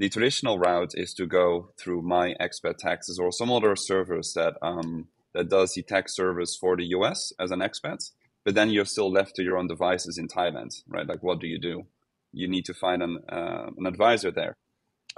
the 0.00 0.08
traditional 0.08 0.58
route 0.58 0.92
is 0.94 1.12
to 1.12 1.26
go 1.26 1.72
through 1.76 2.00
MyExpatTaxes 2.00 3.18
or 3.20 3.30
some 3.30 3.52
other 3.52 3.76
service 3.76 4.32
that 4.32 4.54
um, 4.62 5.08
that 5.34 5.50
does 5.50 5.74
the 5.74 5.82
tax 5.82 6.16
service 6.16 6.56
for 6.56 6.74
the 6.74 6.86
US 6.96 7.34
as 7.38 7.50
an 7.50 7.60
expat, 7.60 8.10
but 8.42 8.54
then 8.54 8.70
you're 8.70 8.86
still 8.86 9.12
left 9.12 9.36
to 9.36 9.42
your 9.42 9.58
own 9.58 9.66
devices 9.66 10.16
in 10.16 10.26
Thailand, 10.26 10.82
right? 10.88 11.06
Like, 11.06 11.22
what 11.22 11.38
do 11.38 11.46
you 11.46 11.60
do? 11.60 11.84
You 12.32 12.48
need 12.48 12.64
to 12.64 12.72
find 12.72 13.02
an 13.02 13.18
uh, 13.28 13.66
an 13.76 13.86
advisor 13.86 14.30
there 14.30 14.56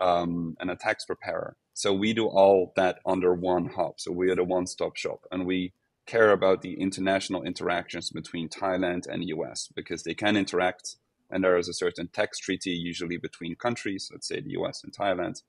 um, 0.00 0.56
and 0.58 0.68
a 0.68 0.74
tax 0.74 1.04
preparer. 1.04 1.54
So 1.74 1.92
we 1.92 2.12
do 2.12 2.26
all 2.26 2.72
that 2.74 2.98
under 3.06 3.32
one 3.32 3.66
hub. 3.76 3.94
So 3.98 4.10
we 4.10 4.32
are 4.32 4.36
the 4.36 4.42
one 4.42 4.66
stop 4.66 4.96
shop, 4.96 5.20
and 5.30 5.46
we 5.46 5.74
care 6.06 6.32
about 6.32 6.62
the 6.62 6.74
international 6.80 7.44
interactions 7.44 8.10
between 8.10 8.48
Thailand 8.48 9.06
and 9.06 9.28
US 9.28 9.68
because 9.76 10.02
they 10.02 10.14
can 10.14 10.36
interact 10.36 10.96
and 11.32 11.42
there 11.42 11.56
is 11.56 11.68
a 11.68 11.74
certain 11.74 12.08
tax 12.08 12.38
treaty, 12.38 12.70
usually 12.70 13.16
between 13.16 13.56
countries, 13.56 14.08
let's 14.12 14.28
say 14.28 14.40
the 14.40 14.50
US 14.60 14.84
and 14.84 14.92
Thailand, 14.92 15.42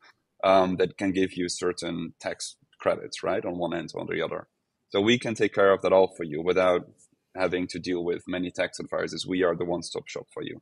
um, 0.43 0.77
that 0.77 0.97
can 0.97 1.11
give 1.11 1.33
you 1.33 1.49
certain 1.49 2.13
tax 2.19 2.55
credits, 2.79 3.21
right, 3.21 3.45
on 3.45 3.57
one 3.57 3.73
end 3.73 3.91
or 3.93 4.01
on 4.01 4.07
the 4.07 4.23
other. 4.23 4.47
So 4.89 5.01
we 5.01 5.19
can 5.19 5.35
take 5.35 5.53
care 5.53 5.71
of 5.71 5.81
that 5.81 5.93
all 5.93 6.07
for 6.07 6.23
you 6.23 6.41
without 6.41 6.87
having 7.35 7.67
to 7.67 7.79
deal 7.79 8.03
with 8.03 8.23
many 8.27 8.51
tax 8.51 8.79
advisors. 8.79 9.25
We 9.27 9.43
are 9.43 9.55
the 9.55 9.65
one 9.65 9.83
stop 9.83 10.07
shop 10.07 10.27
for 10.33 10.43
you. 10.43 10.61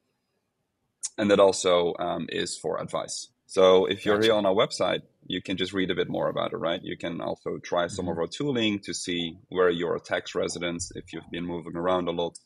And 1.18 1.30
that 1.30 1.40
also 1.40 1.94
um, 2.00 2.28
is 2.30 2.58
for 2.58 2.82
advice. 2.82 3.28
So 3.46 3.86
if 3.86 4.06
you're 4.06 4.16
gotcha. 4.16 4.28
here 4.28 4.36
on 4.36 4.46
our 4.46 4.54
website, 4.54 5.02
you 5.28 5.42
can 5.42 5.58
just 5.58 5.74
read 5.74 5.92
a 5.92 5.96
bit 5.96 6.10
more 6.10 6.30
about 6.30 6.54
it, 6.54 6.58
right? 6.58 6.80
You 6.82 6.98
can 6.98 7.20
also 7.20 7.58
try 7.58 7.88
some 7.88 8.06
mm-hmm. 8.06 8.12
of 8.14 8.18
our 8.20 8.28
tooling 8.28 8.80
to 8.86 8.94
see 8.94 9.38
where 9.50 9.70
you're 9.70 9.96
a 9.96 10.00
tax 10.00 10.34
resident. 10.36 10.84
If 10.96 11.12
you've 11.12 11.30
been 11.30 11.46
moving 11.46 11.76
around 11.76 12.08
a 12.08 12.12
lot, 12.12 12.40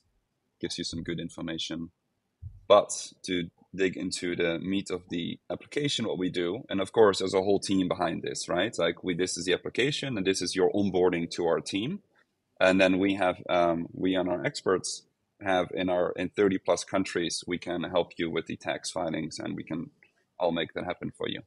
gives 0.60 0.78
you 0.80 0.84
some 0.84 1.04
good 1.04 1.20
information. 1.20 1.92
But 2.68 3.14
to 3.24 3.50
dig 3.76 3.98
into 3.98 4.36
the 4.36 4.60
meat 4.60 4.90
of 4.90 5.04
the 5.10 5.40
application, 5.50 6.08
what 6.08 6.18
we 6.18 6.30
do, 6.30 6.64
and 6.70 6.82
of 6.82 6.92
course, 6.92 7.20
there's 7.20 7.34
a 7.34 7.42
whole 7.42 7.60
team 7.60 7.88
behind 7.88 8.24
this, 8.24 8.48
right? 8.48 8.74
Like 8.78 9.04
we, 9.04 9.14
this 9.14 9.38
is 9.38 9.46
the 9.46 9.54
application, 9.54 10.18
and 10.18 10.26
this 10.26 10.42
is 10.42 10.56
your 10.56 10.72
onboarding 10.72 11.30
to 11.32 11.46
our 11.46 11.60
team, 11.60 12.00
and 12.60 12.80
then 12.80 13.00
we 13.00 13.16
have 13.16 13.38
um, 13.50 13.88
we 13.94 14.16
and 14.16 14.30
our 14.30 14.46
experts 14.46 15.04
have 15.42 15.68
in 15.74 15.90
our 15.90 16.12
in 16.14 16.30
30 16.30 16.60
plus 16.60 16.84
countries, 16.84 17.44
we 17.46 17.58
can 17.58 17.84
help 17.84 18.14
you 18.18 18.30
with 18.30 18.46
the 18.48 18.56
tax 18.56 18.90
filings, 18.90 19.40
and 19.40 19.56
we 19.56 19.64
can 19.64 19.92
all 20.40 20.52
make 20.52 20.74
that 20.74 20.86
happen 20.86 21.12
for 21.16 21.28
you. 21.28 21.42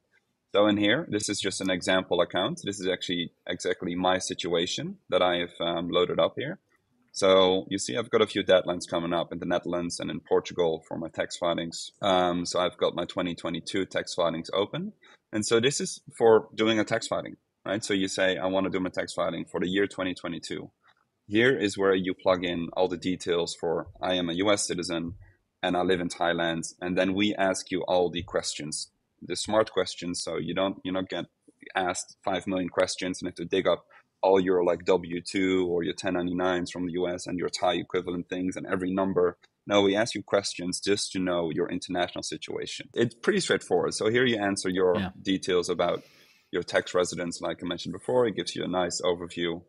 So 0.53 0.67
in 0.67 0.79
here, 0.79 1.07
this 1.11 1.29
is 1.29 1.41
just 1.41 1.61
an 1.61 1.71
example 1.71 2.21
account. 2.21 2.63
This 2.65 2.81
is 2.81 2.89
actually 2.89 3.33
exactly 3.47 3.95
my 3.95 4.19
situation 4.19 4.97
that 5.11 5.23
I 5.23 5.39
have 5.39 5.53
um, 5.61 5.91
loaded 5.91 6.19
up 6.19 6.35
here. 6.37 6.59
So 7.19 7.67
you 7.69 7.79
see, 7.79 7.97
I've 7.97 8.11
got 8.11 8.23
a 8.23 8.29
few 8.29 8.45
deadlines 8.45 8.89
coming 8.89 9.13
up 9.13 9.33
in 9.33 9.41
the 9.41 9.45
Netherlands 9.45 9.99
and 9.99 10.09
in 10.09 10.21
Portugal 10.21 10.85
for 10.87 10.97
my 10.97 11.09
tax 11.09 11.37
filings. 11.37 11.91
Um, 12.01 12.47
so 12.47 12.61
I've 12.61 12.77
got 12.77 12.95
my 12.95 13.07
2022 13.07 13.87
tax 13.87 14.15
filings 14.15 14.51
open. 14.55 14.93
And 15.33 15.45
so 15.45 15.59
this 15.59 15.81
is 15.81 16.01
for 16.17 16.47
doing 16.55 16.79
a 16.79 16.85
tax 16.85 17.09
filing, 17.09 17.37
right? 17.67 17.85
So 17.85 17.93
you 17.93 18.07
say, 18.07 18.37
I 18.37 18.47
want 18.47 18.67
to 18.67 18.71
do 18.71 18.79
my 18.79 18.91
tax 18.91 19.15
filing 19.15 19.47
for 19.47 19.59
the 19.59 19.67
year 19.67 19.89
2022. 19.89 20.71
Here 21.27 21.59
is 21.59 21.77
where 21.77 21.93
you 21.93 22.15
plug 22.15 22.45
in 22.45 22.69
all 22.75 22.87
the 22.87 22.97
details 22.97 23.57
for 23.59 23.89
I 24.01 24.15
am 24.15 24.31
a 24.31 24.35
US 24.35 24.65
citizen 24.69 25.15
and 25.61 25.77
I 25.77 25.83
live 25.83 26.01
in 26.01 26.09
Thailand. 26.09 26.73
And 26.81 26.97
then 26.97 27.15
we 27.15 27.35
ask 27.35 27.73
you 27.73 27.83
all 27.89 28.11
the 28.11 28.23
questions, 28.23 28.93
the 29.21 29.35
smart 29.35 29.73
questions. 29.73 30.23
So 30.23 30.37
you 30.37 30.55
don't, 30.55 30.77
you 30.85 30.93
don't 30.93 31.09
get 31.09 31.25
asked 31.75 32.17
5 32.25 32.47
million 32.47 32.69
questions 32.69 33.21
and 33.21 33.27
have 33.27 33.35
to 33.35 33.45
dig 33.45 33.67
up 33.67 33.87
all 34.23 34.41
your 34.41 34.65
like 34.65 34.85
W 34.85 35.21
two 35.21 35.67
or 35.69 35.83
your 35.83 35.95
1099s 35.95 36.71
from 36.71 36.87
the 36.87 36.93
US 36.93 37.27
and 37.27 37.39
your 37.39 37.49
Thai 37.49 37.75
equivalent 37.75 38.29
things 38.29 38.57
and 38.57 38.67
every 38.67 38.91
number. 38.91 39.39
No, 39.67 39.83
we 39.83 39.95
ask 39.95 40.15
you 40.15 40.23
questions 40.23 40.81
just 40.81 41.13
to 41.13 41.19
know 41.19 41.51
your 41.51 41.69
international 41.69 42.23
situation. 42.23 42.89
It's 42.95 43.15
pretty 43.15 43.41
straightforward. 43.41 43.95
So 43.95 44.09
here 44.09 44.25
you 44.25 44.39
answer 44.39 44.71
your 44.71 44.97
yeah. 44.97 45.11
details 45.21 45.69
about 45.69 46.03
your 46.51 46.63
tax 46.63 46.95
residence, 46.95 47.41
like 47.41 47.59
I 47.63 47.67
mentioned 47.67 47.93
before. 47.93 48.27
It 48.27 48.35
gives 48.35 48.57
you 48.57 48.65
a 48.65 48.69
nice 48.69 49.01
overview. 49.03 49.63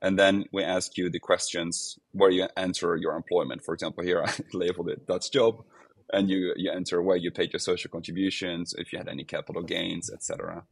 And 0.00 0.18
then 0.18 0.44
we 0.52 0.62
ask 0.62 0.96
you 0.96 1.10
the 1.10 1.18
questions 1.18 1.98
where 2.12 2.30
you 2.30 2.46
enter 2.56 2.96
your 2.96 3.14
employment. 3.14 3.64
For 3.64 3.74
example, 3.74 4.04
here 4.04 4.22
I 4.26 4.32
labeled 4.54 4.88
it 4.88 5.06
Dutch 5.06 5.30
job. 5.30 5.64
And 6.10 6.30
you, 6.30 6.54
you 6.56 6.70
enter 6.72 7.02
where 7.02 7.18
you 7.18 7.30
paid 7.30 7.52
your 7.52 7.60
social 7.60 7.90
contributions, 7.90 8.74
if 8.78 8.94
you 8.94 8.98
had 8.98 9.08
any 9.08 9.24
capital 9.24 9.62
gains, 9.62 10.10
etc. 10.10 10.64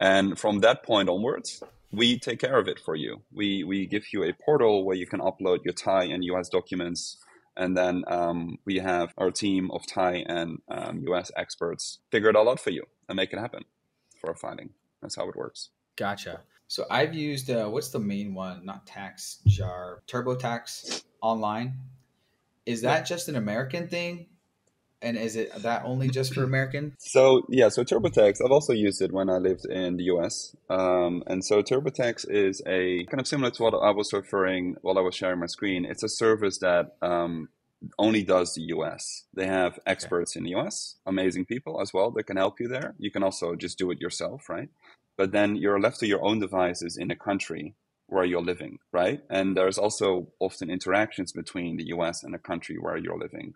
And 0.00 0.36
from 0.36 0.58
that 0.60 0.82
point 0.82 1.08
onwards, 1.08 1.62
we 1.92 2.18
take 2.18 2.40
care 2.40 2.58
of 2.58 2.68
it 2.68 2.78
for 2.78 2.94
you. 2.94 3.22
We 3.32 3.64
we 3.64 3.86
give 3.86 4.12
you 4.12 4.24
a 4.24 4.32
portal 4.32 4.84
where 4.84 4.96
you 4.96 5.06
can 5.06 5.20
upload 5.20 5.64
your 5.64 5.74
Thai 5.74 6.04
and 6.04 6.24
US 6.24 6.48
documents, 6.48 7.18
and 7.56 7.76
then 7.76 8.04
um, 8.08 8.58
we 8.64 8.78
have 8.78 9.14
our 9.16 9.30
team 9.30 9.70
of 9.70 9.86
Thai 9.86 10.24
and 10.26 10.58
um, 10.68 11.02
US 11.08 11.30
experts 11.36 11.98
figure 12.10 12.28
it 12.28 12.36
all 12.36 12.48
out 12.48 12.60
for 12.60 12.70
you 12.70 12.84
and 13.08 13.16
make 13.16 13.32
it 13.32 13.38
happen 13.38 13.64
for 14.20 14.30
a 14.30 14.34
filing. 14.36 14.70
That's 15.00 15.16
how 15.16 15.28
it 15.28 15.36
works. 15.36 15.70
Gotcha. 15.96 16.40
So 16.68 16.84
I've 16.90 17.14
used 17.14 17.48
uh, 17.50 17.68
what's 17.68 17.90
the 17.90 18.00
main 18.00 18.34
one? 18.34 18.64
Not 18.64 18.86
TaxJar, 18.86 19.98
TurboTax 20.08 21.04
online. 21.22 21.74
Is 22.66 22.82
that 22.82 23.06
just 23.06 23.28
an 23.28 23.36
American 23.36 23.86
thing? 23.86 24.26
And 25.02 25.16
is 25.16 25.36
it 25.36 25.52
that 25.62 25.82
only 25.84 26.08
just 26.08 26.34
for 26.34 26.42
American? 26.42 26.94
So 27.16 27.42
yeah, 27.48 27.68
so 27.68 27.84
TurboTax. 27.84 28.44
I've 28.44 28.50
also 28.50 28.72
used 28.72 29.00
it 29.00 29.12
when 29.12 29.30
I 29.30 29.38
lived 29.38 29.66
in 29.66 29.96
the 29.96 30.04
US. 30.04 30.56
Um, 30.68 31.22
and 31.26 31.44
so 31.44 31.62
TurboTax 31.62 32.28
is 32.28 32.62
a 32.66 33.04
kind 33.04 33.20
of 33.20 33.26
similar 33.26 33.50
to 33.50 33.62
what 33.62 33.74
I 33.74 33.90
was 33.90 34.12
referring 34.12 34.76
while 34.82 34.98
I 34.98 35.02
was 35.02 35.14
sharing 35.14 35.40
my 35.40 35.46
screen. 35.46 35.84
It's 35.84 36.02
a 36.02 36.08
service 36.08 36.58
that 36.58 36.96
um, 37.02 37.48
only 37.98 38.22
does 38.22 38.54
the 38.54 38.62
US. 38.76 39.24
They 39.34 39.46
have 39.46 39.78
experts 39.86 40.32
okay. 40.32 40.40
in 40.40 40.44
the 40.44 40.58
US, 40.58 40.96
amazing 41.06 41.44
people 41.44 41.80
as 41.80 41.92
well 41.92 42.10
that 42.12 42.24
can 42.24 42.36
help 42.36 42.60
you 42.60 42.68
there. 42.68 42.94
You 42.98 43.10
can 43.10 43.22
also 43.22 43.54
just 43.54 43.78
do 43.78 43.90
it 43.90 44.00
yourself, 44.00 44.48
right? 44.48 44.68
But 45.16 45.32
then 45.32 45.56
you're 45.56 45.80
left 45.80 46.00
to 46.00 46.06
your 46.06 46.24
own 46.24 46.40
devices 46.40 46.96
in 46.96 47.10
a 47.10 47.16
country 47.16 47.74
where 48.08 48.24
you're 48.24 48.42
living, 48.42 48.78
right? 48.92 49.20
And 49.30 49.56
there's 49.56 49.78
also 49.78 50.28
often 50.38 50.70
interactions 50.70 51.32
between 51.32 51.76
the 51.76 51.86
US 51.86 52.22
and 52.22 52.34
a 52.34 52.38
country 52.38 52.76
where 52.78 52.96
you're 52.96 53.18
living. 53.18 53.54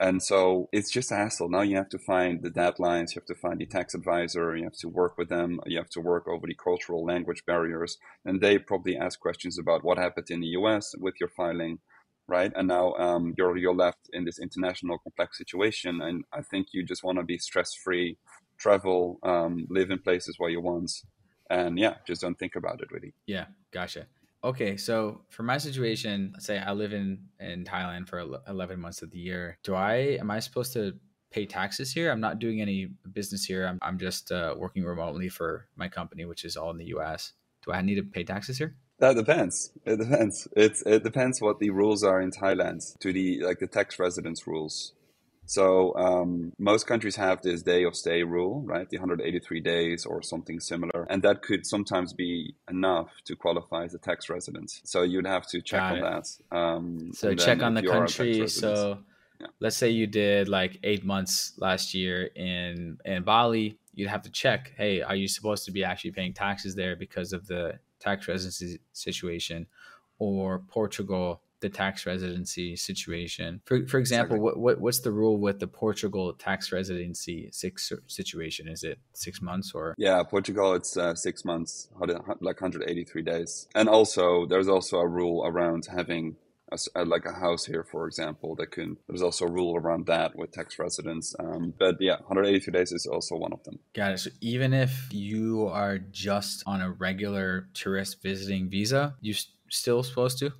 And 0.00 0.22
so 0.22 0.68
it's 0.72 0.90
just 0.90 1.10
a 1.10 1.16
hassle. 1.16 1.48
Now 1.48 1.62
you 1.62 1.76
have 1.76 1.88
to 1.90 1.98
find 1.98 2.42
the 2.42 2.50
deadlines, 2.50 3.14
you 3.14 3.20
have 3.20 3.26
to 3.26 3.34
find 3.34 3.58
the 3.58 3.66
tax 3.66 3.94
advisor, 3.94 4.56
you 4.56 4.64
have 4.64 4.78
to 4.78 4.88
work 4.88 5.18
with 5.18 5.28
them, 5.28 5.60
you 5.66 5.76
have 5.78 5.90
to 5.90 6.00
work 6.00 6.28
over 6.28 6.46
the 6.46 6.54
cultural 6.54 7.04
language 7.04 7.44
barriers. 7.46 7.98
And 8.24 8.40
they 8.40 8.58
probably 8.58 8.96
ask 8.96 9.18
questions 9.18 9.58
about 9.58 9.82
what 9.82 9.98
happened 9.98 10.30
in 10.30 10.40
the 10.40 10.48
US 10.58 10.94
with 10.98 11.14
your 11.18 11.30
filing, 11.30 11.80
right? 12.28 12.52
And 12.54 12.68
now 12.68 12.92
um, 12.94 13.34
you're, 13.36 13.56
you're 13.56 13.74
left 13.74 14.08
in 14.12 14.24
this 14.24 14.38
international 14.38 14.98
complex 14.98 15.38
situation. 15.38 16.00
And 16.00 16.24
I 16.32 16.42
think 16.42 16.68
you 16.72 16.84
just 16.84 17.02
want 17.02 17.18
to 17.18 17.24
be 17.24 17.38
stress 17.38 17.74
free, 17.74 18.18
travel, 18.56 19.18
um, 19.24 19.66
live 19.68 19.90
in 19.90 19.98
places 19.98 20.36
where 20.38 20.50
you 20.50 20.60
want. 20.60 20.92
And 21.50 21.76
yeah, 21.76 21.94
just 22.06 22.20
don't 22.20 22.38
think 22.38 22.54
about 22.54 22.80
it 22.82 22.92
really. 22.92 23.14
Yeah, 23.26 23.46
gotcha. 23.72 24.06
Okay, 24.44 24.76
so 24.76 25.22
for 25.28 25.42
my 25.42 25.58
situation, 25.58 26.34
say 26.38 26.58
I 26.58 26.72
live 26.72 26.92
in 26.92 27.28
in 27.40 27.64
Thailand 27.64 28.08
for 28.08 28.20
11 28.48 28.78
months 28.78 29.02
of 29.02 29.10
the 29.10 29.18
year. 29.18 29.58
Do 29.64 29.74
I 29.74 30.18
am 30.20 30.30
I 30.30 30.38
supposed 30.38 30.72
to 30.74 30.94
pay 31.30 31.46
taxes 31.46 31.92
here. 31.92 32.10
I'm 32.10 32.20
not 32.20 32.38
doing 32.38 32.60
any 32.60 32.88
business 33.12 33.44
here. 33.44 33.66
I'm, 33.66 33.78
I'm 33.82 33.98
just 33.98 34.32
uh, 34.32 34.54
working 34.56 34.84
remotely 34.84 35.28
for 35.28 35.66
my 35.76 35.88
company, 35.88 36.24
which 36.24 36.44
is 36.44 36.56
all 36.56 36.70
in 36.70 36.78
the 36.78 36.86
US. 36.96 37.32
Do 37.64 37.72
I 37.72 37.82
need 37.82 37.96
to 37.96 38.02
pay 38.02 38.24
taxes 38.24 38.58
here? 38.58 38.76
That 38.98 39.14
depends. 39.14 39.70
It 39.84 39.98
depends. 39.98 40.48
It's 40.56 40.82
it 40.82 41.04
depends 41.04 41.40
what 41.40 41.60
the 41.60 41.70
rules 41.70 42.02
are 42.02 42.20
in 42.20 42.32
Thailand 42.32 42.80
to 42.98 43.12
the 43.12 43.40
like 43.42 43.60
the 43.60 43.68
tax 43.68 43.98
residence 43.98 44.46
rules. 44.46 44.92
So 45.48 45.94
um, 45.96 46.52
most 46.58 46.86
countries 46.86 47.16
have 47.16 47.40
this 47.40 47.62
day 47.62 47.84
of 47.84 47.96
stay 47.96 48.22
rule, 48.22 48.60
right? 48.66 48.88
The 48.88 48.98
183 48.98 49.60
days 49.60 50.04
or 50.04 50.20
something 50.20 50.60
similar, 50.60 51.06
and 51.08 51.22
that 51.22 51.40
could 51.40 51.64
sometimes 51.64 52.12
be 52.12 52.54
enough 52.70 53.08
to 53.24 53.34
qualify 53.34 53.84
as 53.84 53.94
a 53.94 53.98
tax 53.98 54.28
resident. 54.28 54.70
So 54.84 55.02
you'd 55.02 55.26
have 55.26 55.46
to 55.48 55.62
check 55.62 55.80
Got 55.80 55.92
on 55.92 55.98
it. 55.98 56.02
that. 56.02 56.56
Um, 56.56 57.12
So 57.14 57.34
check 57.34 57.62
on 57.62 57.72
the 57.72 57.82
you 57.82 57.90
are 57.90 58.04
a 58.04 58.06
tax 58.06 58.14
country. 58.16 58.48
So 58.48 58.98
Yeah. 59.40 59.46
let's 59.60 59.76
say 59.76 59.88
you 59.88 60.06
did 60.06 60.48
like 60.50 60.80
eight 60.82 61.04
months 61.04 61.54
last 61.56 61.94
year 61.94 62.26
in 62.36 62.98
in 63.06 63.22
Bali, 63.22 63.78
you'd 63.94 64.10
have 64.10 64.22
to 64.22 64.30
check. 64.30 64.74
Hey, 64.76 65.00
are 65.00 65.16
you 65.16 65.28
supposed 65.28 65.64
to 65.64 65.72
be 65.72 65.82
actually 65.82 66.10
paying 66.10 66.34
taxes 66.34 66.74
there 66.74 66.94
because 66.94 67.32
of 67.32 67.46
the 67.46 67.78
tax 68.00 68.28
residency 68.28 68.80
situation, 68.92 69.66
or 70.18 70.58
Portugal? 70.58 71.40
The 71.60 71.68
tax 71.68 72.06
residency 72.06 72.76
situation. 72.76 73.60
For 73.64 73.86
for 73.86 73.98
example, 73.98 74.36
Exactly. 74.36 74.40
what, 74.40 74.58
what 74.58 74.80
what's 74.80 75.00
the 75.00 75.10
rule 75.12 75.38
with 75.38 75.58
the 75.58 75.66
Portugal 75.66 76.32
tax 76.32 76.72
residency 76.72 77.48
six 77.52 77.92
situation? 78.06 78.68
Is 78.68 78.84
it 78.84 78.98
six 79.12 79.42
months 79.42 79.72
or 79.74 79.94
Yeah, 79.98 80.22
Portugal, 80.22 80.74
it's 80.74 80.96
uh, 80.96 81.14
six 81.14 81.44
months, 81.44 81.88
like 82.40 82.60
183 82.60 83.22
days. 83.22 83.66
And 83.74 83.88
also, 83.88 84.46
there's 84.46 84.68
also 84.68 84.98
a 84.98 85.06
rule 85.08 85.44
around 85.44 85.86
having 85.90 86.36
a 86.94 87.04
like 87.04 87.24
a 87.24 87.32
house 87.32 87.64
here, 87.64 87.82
for 87.82 88.06
example, 88.06 88.54
that 88.56 88.70
can, 88.70 88.98
there's 89.08 89.22
also 89.22 89.46
a 89.46 89.50
rule 89.50 89.74
around 89.76 90.06
that 90.06 90.36
with 90.36 90.52
tax 90.52 90.78
residents. 90.78 91.34
Um, 91.40 91.72
but 91.78 91.96
yeah, 91.98 92.16
183 92.26 92.72
days 92.72 92.92
is 92.92 93.06
also 93.06 93.36
one 93.36 93.52
of 93.52 93.62
them. 93.64 93.78
Got 93.94 94.12
it. 94.12 94.18
So 94.18 94.30
even 94.42 94.74
if 94.74 95.08
you 95.10 95.66
are 95.66 95.98
just 95.98 96.62
on 96.66 96.82
a 96.82 96.90
regular 96.90 97.68
tourist 97.72 98.22
visiting 98.22 98.68
visa, 98.68 99.16
you 99.22 99.32
s- 99.32 99.48
still 99.70 100.02
supposed 100.02 100.38
to? 100.40 100.52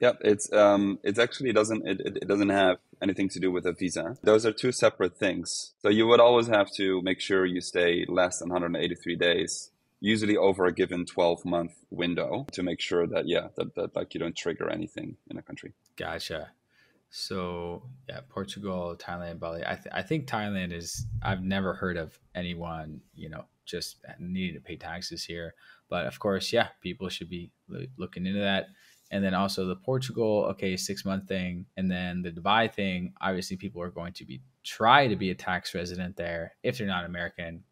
Yep. 0.00 0.18
It's, 0.22 0.52
um, 0.52 0.98
it's 1.02 1.18
actually 1.18 1.52
doesn't, 1.52 1.86
it, 1.86 2.00
it, 2.00 2.16
it 2.22 2.28
doesn't 2.28 2.48
have 2.48 2.78
anything 3.02 3.28
to 3.30 3.40
do 3.40 3.50
with 3.50 3.66
a 3.66 3.72
visa. 3.72 4.16
Those 4.22 4.44
are 4.44 4.52
two 4.52 4.72
separate 4.72 5.18
things. 5.18 5.72
So 5.82 5.88
you 5.88 6.06
would 6.06 6.20
always 6.20 6.48
have 6.48 6.68
to 6.76 7.00
make 7.02 7.20
sure 7.20 7.44
you 7.44 7.60
stay 7.60 8.04
less 8.08 8.38
than 8.38 8.48
183 8.48 9.16
days 9.16 9.70
usually 10.02 10.34
over 10.34 10.64
a 10.64 10.72
given 10.72 11.04
12 11.04 11.44
month 11.44 11.72
window 11.90 12.46
to 12.52 12.62
make 12.62 12.80
sure 12.80 13.06
that 13.06 13.28
yeah 13.28 13.48
that, 13.56 13.74
that 13.74 13.94
like 13.94 14.14
you 14.14 14.20
don't 14.20 14.34
trigger 14.34 14.66
anything 14.70 15.14
in 15.30 15.36
a 15.36 15.42
country 15.42 15.74
Gotcha. 16.00 16.52
So 17.10 17.82
yeah, 18.08 18.20
Portugal, 18.30 18.96
Thailand, 18.98 19.38
Bali. 19.38 19.62
I 19.66 19.74
th- 19.74 19.92
I 19.92 20.00
think 20.00 20.26
Thailand 20.26 20.72
is. 20.72 21.06
I've 21.22 21.42
never 21.42 21.74
heard 21.74 21.98
of 21.98 22.18
anyone 22.34 23.02
you 23.14 23.28
know 23.28 23.44
just 23.66 23.98
needing 24.18 24.54
to 24.54 24.60
pay 24.60 24.76
taxes 24.76 25.24
here. 25.24 25.54
But 25.90 26.06
of 26.06 26.18
course, 26.18 26.54
yeah, 26.54 26.68
people 26.80 27.10
should 27.10 27.28
be 27.28 27.50
lo- 27.68 27.84
looking 27.98 28.24
into 28.24 28.40
that. 28.40 28.68
And 29.12 29.24
then 29.24 29.34
also 29.34 29.66
the 29.66 29.76
Portugal, 29.76 30.46
okay, 30.52 30.76
six 30.76 31.04
month 31.04 31.26
thing, 31.26 31.66
and 31.76 31.90
then 31.90 32.22
the 32.22 32.30
Dubai 32.30 32.72
thing. 32.72 33.12
Obviously, 33.20 33.56
people 33.56 33.82
are 33.82 33.90
going 33.90 34.12
to 34.14 34.24
be 34.24 34.40
try 34.62 35.08
to 35.08 35.16
be 35.16 35.30
a 35.30 35.34
tax 35.34 35.74
resident 35.74 36.16
there 36.16 36.54
if 36.62 36.78
they're 36.78 36.86
not 36.86 37.04
American, 37.04 37.64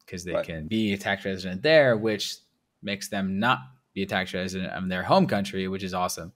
because 0.00 0.24
they 0.24 0.32
Right. 0.32 0.44
can 0.44 0.68
be 0.68 0.92
a 0.94 0.96
tax 0.96 1.24
resident 1.24 1.62
there, 1.62 1.96
which 1.96 2.36
makes 2.82 3.08
them 3.08 3.38
not 3.38 3.58
be 3.92 4.02
a 4.02 4.06
tax 4.06 4.32
resident 4.32 4.72
of 4.72 4.88
their 4.88 5.02
home 5.02 5.26
country, 5.26 5.68
which 5.68 5.82
is 5.82 5.92
awesome. 5.94 6.32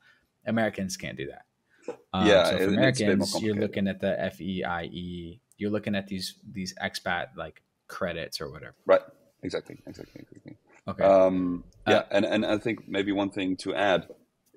Americans 0.46 0.96
can't 0.96 1.16
do 1.16 1.26
that. 1.28 1.44
Um, 2.12 2.26
Yeah, 2.26 2.44
so 2.44 2.50
for 2.50 2.56
it's 2.56 2.64
a 2.64 2.66
bit 2.66 2.76
more 2.76 2.78
Americans, 2.78 3.42
you're 3.42 3.54
looking 3.54 3.88
at 3.88 4.00
the 4.00 4.16
FEIE. 4.36 5.40
You're 5.56 5.70
looking 5.70 5.94
at 5.94 6.06
these 6.06 6.34
these 6.52 6.74
expat 6.82 7.28
like 7.36 7.62
credits 7.86 8.40
or 8.40 8.50
whatever. 8.50 8.74
right 8.86 9.02
exactly 9.42 9.76
exactly 9.86 10.20
exactly 10.20 10.56
Okay. 10.88 11.04
um 11.04 11.64
yeah 11.86 11.98
Uh, 11.98 12.02
and 12.10 12.24
and 12.24 12.46
i 12.46 12.56
think 12.58 12.86
maybe 12.88 13.10
one 13.12 13.30
thing 13.30 13.56
to 13.56 13.74
add 13.74 14.08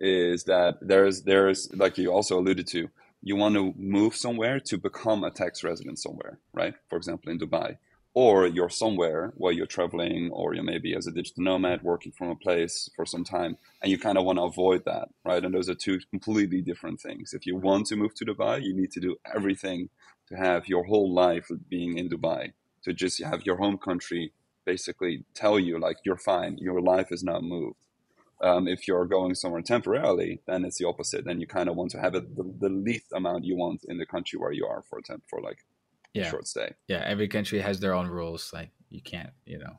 is 0.04 0.44
that 0.44 0.78
there's 0.82 1.24
there's 1.24 1.74
like 1.74 1.98
you 1.98 2.12
also 2.12 2.38
alluded 2.40 2.68
to 2.68 2.90
you 3.22 3.38
want 3.38 3.56
to 3.56 3.74
move 3.78 4.14
somewhere 4.16 4.60
to 4.60 4.78
become 4.78 5.24
a 5.24 5.32
tax 5.32 5.64
resident 5.64 5.98
somewhere 5.98 6.40
right? 6.54 6.76
For 6.90 6.98
example 6.98 7.32
in 7.32 7.40
dubai. 7.40 7.78
Or 8.16 8.46
you're 8.46 8.70
somewhere 8.70 9.34
where 9.38 9.54
you're 9.54 9.66
traveling 9.66 10.30
or 10.32 10.54
you're 10.54 10.64
maybe 10.64 10.94
as 10.94 11.08
a 11.08 11.12
digital 11.12 11.44
nomad 11.46 11.82
working 11.82 12.12
from 12.12 12.30
a 12.30 12.36
place 12.36 12.90
for 12.96 13.06
some 13.08 13.24
time 13.24 13.58
and 13.82 13.90
you 13.90 13.98
kind 13.98 14.20
of 14.20 14.26
want 14.26 14.38
to 14.38 14.44
avoid 14.44 14.84
that 14.86 15.08
right? 15.26 15.44
And 15.44 15.54
those 15.56 15.70
are 15.70 15.76
two 15.76 16.00
completely 16.12 16.62
different 16.62 17.00
things. 17.00 17.34
If 17.34 17.48
you 17.48 17.56
want 17.56 17.88
to 17.88 17.96
move 17.96 18.14
to 18.16 18.26
dubai 18.26 18.62
you 18.62 18.74
need 18.76 18.92
to 18.92 19.00
do 19.00 19.16
everything 19.34 19.90
to 20.28 20.36
have 20.36 20.68
your 20.68 20.84
whole 20.84 21.12
life 21.14 21.50
being 21.70 21.98
in 21.98 22.10
dubai 22.10 22.52
to 22.84 22.92
just 22.92 23.24
have 23.24 23.46
your 23.46 23.58
home 23.58 23.78
country 23.78 24.34
basically 24.66 25.24
tell 25.34 25.58
you 25.60 25.80
like 25.80 25.98
you're 26.06 26.18
fine 26.18 26.58
your 26.58 26.82
life 26.82 27.12
is 27.12 27.24
not 27.24 27.44
moved 27.44 27.78
um, 28.44 28.68
if 28.68 28.88
you're 28.88 29.06
going 29.06 29.34
somewhere 29.36 29.62
temporarily 29.62 30.42
then 30.48 30.66
it's 30.66 30.78
the 30.78 30.88
opposite 30.88 31.26
then 31.26 31.40
you 31.40 31.48
kind 31.48 31.70
of 31.70 31.76
want 31.76 31.90
to 31.92 32.00
have 32.00 32.14
it 32.16 32.36
the, 32.36 32.44
the 32.60 32.70
least 32.70 33.08
amount 33.14 33.44
you 33.46 33.56
want 33.56 33.84
in 33.88 33.98
the 33.98 34.06
country 34.06 34.38
where 34.38 34.52
you 34.52 34.66
are 34.66 34.84
for 34.90 35.00
a 35.00 35.04
temp 35.04 35.24
for 35.30 35.42
like 35.42 35.60
a 36.16 36.20
yeah. 36.20 36.30
short 36.30 36.48
stay 36.48 36.74
Yeah. 36.88 37.04
Every 37.06 37.28
country 37.28 37.60
has 37.60 37.80
their 37.80 37.94
own 37.94 38.08
rules. 38.08 38.52
Like 38.54 38.70
you 38.90 39.02
can't, 39.02 39.32
you 39.46 39.58
know, 39.58 39.78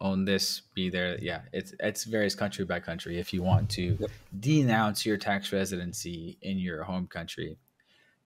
own 0.00 0.24
this, 0.24 0.62
be 0.74 0.88
there. 0.90 1.18
Yeah. 1.20 1.42
It's 1.52 1.74
it's 1.80 2.04
varies 2.04 2.34
country 2.34 2.64
by 2.64 2.80
country. 2.80 3.18
If 3.18 3.32
you 3.34 3.42
want 3.42 3.68
to 3.70 3.96
Yep. 4.00 4.10
denounce 4.40 5.04
your 5.04 5.18
tax 5.18 5.52
residency 5.52 6.38
in 6.40 6.58
your 6.58 6.84
home 6.84 7.06
country, 7.06 7.58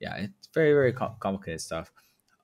yeah, 0.00 0.16
it's 0.16 0.48
very 0.54 0.72
very 0.72 0.92
com- 0.92 1.16
complicated 1.18 1.60
stuff. 1.60 1.90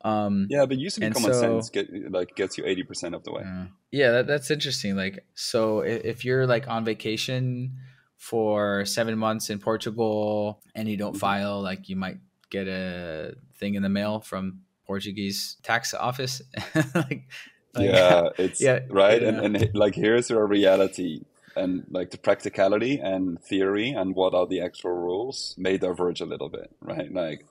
Um, 0.04 0.46
yeah 0.50 0.66
but 0.66 0.78
usually 0.78 1.06
And 1.06 1.14
common 1.14 1.32
so- 1.32 1.40
sense 1.40 1.70
get 1.70 1.88
like 2.12 2.36
gets 2.36 2.56
you 2.58 2.64
80% 2.64 3.14
of 3.14 3.24
the 3.24 3.32
way 3.32 3.42
Uh, 3.42 3.66
yeah, 3.90 4.10
that, 4.12 4.26
that's 4.26 4.50
interesting. 4.50 4.94
Like, 4.96 5.24
so 5.34 5.80
if, 5.80 6.04
if 6.04 6.24
you're 6.24 6.46
like 6.46 6.68
on 6.68 6.84
vacation 6.84 7.72
for 8.16 8.84
seven 8.84 9.16
months 9.18 9.48
in 9.50 9.58
Portugal 9.58 10.60
and 10.74 10.88
you 10.88 10.96
don't 10.96 11.14
Mhm. 11.16 11.20
file, 11.20 11.62
like, 11.62 11.88
you 11.88 11.96
might 11.96 12.18
get 12.50 12.66
a 12.68 13.34
thing 13.58 13.74
in 13.74 13.82
the 13.82 13.88
mail 13.88 14.20
from 14.20 14.60
Portuguese 14.86 15.56
tax 15.62 15.94
office. 15.94 16.42
like, 16.94 17.28
like, 17.74 17.90
yeah 17.90 18.28
it's 18.38 18.60
yeah, 18.66 18.80
right 18.90 19.20
yeah. 19.22 19.28
And, 19.28 19.56
and 19.56 19.74
like 19.74 19.94
here's 19.94 20.30
your 20.30 20.46
reality 20.46 21.22
and 21.56 21.84
like 21.90 22.10
the 22.10 22.18
practicality 22.18 22.98
and 22.98 23.40
theory 23.42 23.90
and 23.90 24.14
what 24.14 24.34
are 24.34 24.46
the 24.46 24.60
actual 24.60 24.92
rules 24.92 25.54
may 25.58 25.76
diverge 25.78 26.20
a 26.20 26.26
little 26.26 26.48
bit 26.48 26.70
right 26.80 27.12
like 27.12 27.44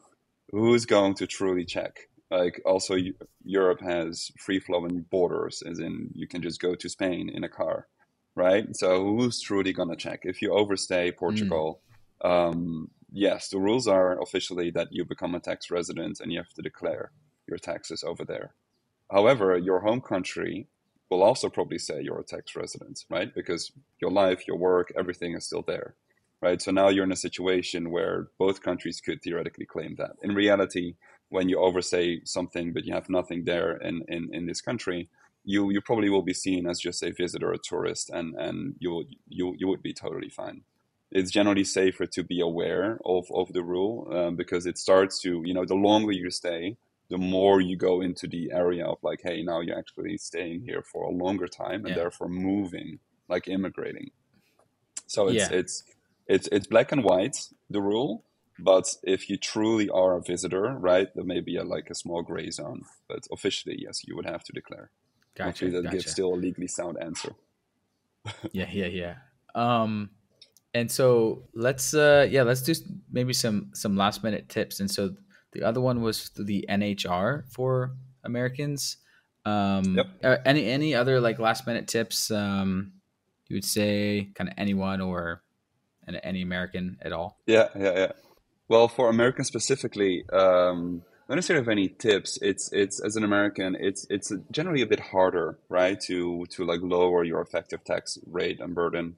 who's 0.51 0.85
going 0.85 1.13
to 1.15 1.27
truly 1.27 1.65
check 1.65 2.07
like 2.37 2.61
also 2.65 2.95
europe 3.43 3.81
has 3.81 4.31
free 4.37 4.59
flowing 4.59 5.05
borders 5.11 5.63
as 5.69 5.79
in 5.79 6.09
you 6.13 6.27
can 6.27 6.41
just 6.41 6.59
go 6.59 6.75
to 6.75 6.89
spain 6.89 7.29
in 7.29 7.43
a 7.43 7.49
car 7.49 7.87
right 8.35 8.75
so 8.75 9.03
who's 9.03 9.39
truly 9.41 9.73
going 9.73 9.89
to 9.89 9.95
check 9.95 10.21
if 10.23 10.41
you 10.41 10.51
overstay 10.51 11.11
portugal 11.11 11.81
um, 12.23 12.89
yes 13.11 13.49
the 13.49 13.59
rules 13.59 13.87
are 13.87 14.21
officially 14.21 14.71
that 14.71 14.87
you 14.91 15.05
become 15.05 15.35
a 15.35 15.39
tax 15.39 15.69
resident 15.71 16.19
and 16.19 16.31
you 16.31 16.37
have 16.37 16.53
to 16.53 16.61
declare 16.61 17.11
your 17.47 17.57
taxes 17.57 18.03
over 18.03 18.25
there 18.25 18.53
However, 19.11 19.57
your 19.57 19.81
home 19.81 20.01
country 20.01 20.67
will 21.09 21.21
also 21.21 21.49
probably 21.49 21.77
say 21.77 22.01
you're 22.01 22.19
a 22.19 22.23
tax 22.23 22.55
resident, 22.55 23.05
right? 23.09 23.33
Because 23.33 23.71
your 24.01 24.11
life, 24.11 24.47
your 24.47 24.57
work, 24.57 24.91
everything 24.97 25.35
is 25.35 25.45
still 25.45 25.61
there, 25.61 25.95
right? 26.41 26.61
So 26.61 26.71
now 26.71 26.89
you're 26.89 27.03
in 27.03 27.11
a 27.11 27.27
situation 27.27 27.91
where 27.91 28.29
both 28.39 28.63
countries 28.63 29.01
could 29.01 29.21
theoretically 29.21 29.65
claim 29.65 29.95
that. 29.97 30.13
In 30.23 30.33
reality, 30.33 30.95
when 31.35 31.49
you 31.51 31.57
overstay 31.59 32.07
something 32.37 32.73
but 32.73 32.85
you 32.85 32.93
have 32.99 33.09
nothing 33.19 33.45
there 33.45 33.71
in, 33.89 33.95
in, 34.15 34.21
in 34.37 34.43
this 34.47 34.61
country, 34.69 35.01
you, 35.53 35.61
you 35.73 35.81
probably 35.81 36.09
will 36.09 36.23
be 36.33 36.33
seen 36.45 36.65
as 36.71 36.79
just 36.87 37.03
a 37.03 37.11
visitor, 37.11 37.51
a 37.51 37.57
tourist, 37.71 38.09
and, 38.17 38.27
and 38.45 38.75
you, 38.83 38.91
you, 39.27 39.45
you 39.59 39.67
would 39.69 39.83
be 39.89 39.93
totally 39.93 40.29
fine. 40.29 40.61
It's 41.11 41.31
generally 41.31 41.63
safer 41.63 42.05
to 42.07 42.23
be 42.23 42.41
aware 42.41 42.99
of, 43.05 43.25
of 43.41 43.53
the 43.53 43.63
rule 43.63 43.95
um, 44.17 44.35
because 44.35 44.65
it 44.65 44.77
starts 44.77 45.21
to, 45.21 45.41
you 45.45 45.53
know, 45.53 45.65
the 45.65 45.75
longer 45.89 46.11
you 46.11 46.31
stay, 46.31 46.77
the 47.09 47.17
more 47.17 47.61
you 47.61 47.77
go 47.77 48.01
into 48.01 48.27
the 48.27 48.51
area 48.51 48.85
of 48.85 48.97
like, 49.03 49.21
hey, 49.23 49.43
now 49.43 49.59
you're 49.61 49.77
actually 49.77 50.17
staying 50.17 50.61
here 50.69 50.83
for 50.91 51.03
a 51.05 51.11
longer 51.23 51.47
time 51.47 51.85
and 51.85 51.89
Yeah. 51.91 51.97
therefore 52.01 52.29
moving, 52.29 52.99
like 53.29 53.47
immigrating. 53.47 54.09
So 55.07 55.29
it's 55.29 55.49
Yeah. 55.49 55.59
it's 55.59 55.83
it's 56.27 56.47
it's 56.51 56.67
black 56.67 56.91
and 56.91 57.03
white 57.03 57.37
the 57.69 57.81
rule, 57.81 58.23
but 58.59 58.95
if 59.03 59.29
you 59.29 59.37
truly 59.37 59.89
are 59.89 60.15
a 60.17 60.21
visitor, 60.21 60.75
right, 60.79 61.07
there 61.15 61.23
may 61.25 61.41
be 61.41 61.57
a, 61.57 61.63
like 61.63 61.89
a 61.89 61.95
small 61.95 62.21
gray 62.23 62.49
zone. 62.51 62.83
But 63.07 63.27
officially, 63.31 63.77
yes, 63.79 64.03
you 64.07 64.15
would 64.15 64.25
have 64.25 64.43
to 64.45 64.53
declare. 64.53 64.91
gotcha, 65.35 65.47
Hopefully, 65.49 65.71
that 65.71 65.83
gotcha. 65.83 65.95
gives 65.97 66.11
still 66.11 66.33
a 66.33 66.35
legally 66.35 66.67
sound 66.67 66.97
answer. 67.01 67.35
yeah 68.51 68.69
yeah 68.71 68.87
yeah 68.87 69.15
um 69.53 70.09
and 70.73 70.91
so 70.91 71.43
let's 71.53 71.93
uh 71.93 72.27
yeah 72.29 72.41
let's 72.43 72.61
do 72.61 72.73
maybe 73.11 73.33
some 73.33 73.69
some 73.73 73.95
last 73.95 74.23
minute 74.23 74.49
tips 74.49 74.79
and 74.79 74.89
so 74.89 75.11
the 75.51 75.61
other 75.63 75.79
one 75.79 76.01
was 76.01 76.31
the 76.35 76.65
nhr 76.69 77.43
for 77.51 77.91
americans 78.23 78.97
um 79.45 79.95
Yep. 79.95 80.07
uh, 80.23 80.37
any 80.45 80.67
any 80.69 80.95
other 80.95 81.21
like 81.21 81.37
last 81.39 81.67
minute 81.67 81.87
tips 81.87 82.31
um 82.31 82.93
you 83.47 83.55
would 83.55 83.65
say 83.65 84.31
kind 84.33 84.49
of 84.49 84.55
anyone 84.57 85.01
or 85.01 85.43
an- 86.07 86.15
any 86.17 86.41
american 86.41 86.97
at 87.01 87.13
all 87.13 87.37
Yeah, 87.45 87.69
yeah, 87.77 87.93
yeah. 87.95 88.11
Well, 88.67 88.87
for 88.87 89.09
Americans 89.09 89.47
specifically, 89.47 90.25
um, 90.31 91.03
don't 91.27 91.37
necessarily 91.37 91.63
have 91.63 91.71
any 91.71 91.87
tips. 91.87 92.37
It's 92.41 92.71
it's 92.71 92.99
as 92.99 93.15
an 93.15 93.23
American, 93.23 93.75
it's 93.79 94.05
it's 94.09 94.31
generally 94.51 94.81
a 94.81 94.87
bit 94.87 94.99
harder, 94.99 95.57
right, 95.69 95.99
to 96.01 96.45
to 96.51 96.65
like 96.65 96.81
lower 96.81 97.23
your 97.23 97.41
effective 97.41 97.83
tax 97.83 98.17
rate 98.25 98.59
and 98.59 98.75
burden 98.75 99.15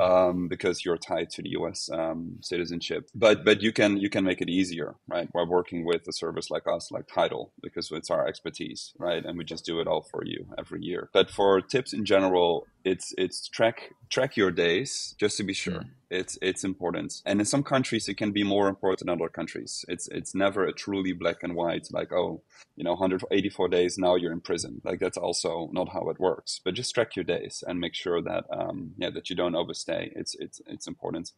um, 0.00 0.48
because 0.48 0.84
you're 0.84 0.96
tied 0.96 1.30
to 1.30 1.42
the 1.42 1.50
U.S. 1.50 1.90
Um, 1.92 2.38
citizenship. 2.42 3.08
But 3.14 3.44
but 3.44 3.62
you 3.62 3.72
can 3.72 3.96
you 3.96 4.08
can 4.08 4.24
make 4.24 4.40
it 4.40 4.48
easier, 4.48 4.94
right? 5.08 5.30
By 5.32 5.42
working 5.42 5.84
with 5.84 6.06
a 6.08 6.12
service 6.12 6.50
like 6.50 6.66
us, 6.68 6.90
like 6.90 7.08
Tytle, 7.08 7.52
because 7.62 7.90
it's 7.90 8.10
our 8.10 8.26
expertise, 8.26 8.92
right? 8.98 9.24
And 9.24 9.36
we 9.36 9.44
just 9.44 9.64
do 9.64 9.80
it 9.80 9.88
all 9.88 10.02
for 10.02 10.24
you 10.24 10.46
every 10.56 10.82
year. 10.82 11.10
But 11.12 11.30
for 11.30 11.60
tips 11.60 11.92
in 11.92 12.04
general, 12.04 12.66
it's 12.88 13.14
it's 13.18 13.48
track 13.48 13.92
track 14.08 14.36
your 14.36 14.50
days 14.50 15.14
just 15.18 15.36
to 15.36 15.44
be 15.44 15.52
sure. 15.52 15.80
Mm. 15.80 15.90
It's 16.10 16.38
it's 16.40 16.64
important, 16.64 17.20
and 17.26 17.38
in 17.38 17.44
some 17.44 17.62
countries 17.62 18.08
it 18.08 18.16
can 18.16 18.32
be 18.32 18.42
more 18.42 18.68
important 18.68 19.00
than 19.00 19.10
other 19.10 19.28
countries. 19.28 19.84
It's 19.88 20.08
it's 20.08 20.34
never 20.34 20.64
a 20.64 20.72
truly 20.72 21.12
black 21.12 21.42
and 21.42 21.54
white 21.54 21.86
like 21.90 22.12
oh 22.12 22.42
you 22.76 22.84
know 22.84 22.92
184 22.92 23.68
days 23.68 23.98
now 23.98 24.14
you're 24.14 24.32
in 24.32 24.40
prison. 24.40 24.80
Like 24.84 25.00
that's 25.00 25.18
also 25.18 25.68
not 25.72 25.90
how 25.90 26.08
it 26.08 26.18
works. 26.18 26.60
But 26.64 26.74
just 26.74 26.94
track 26.94 27.14
your 27.14 27.24
days 27.24 27.62
and 27.66 27.78
make 27.78 27.94
sure 27.94 28.22
that 28.22 28.44
um, 28.50 28.92
yeah 28.96 29.10
that 29.10 29.28
you 29.28 29.36
don't 29.36 29.56
overstay. 29.56 30.12
It's 30.16 30.34
it's 30.36 30.62
it's 30.66 30.86
important, 30.86 31.32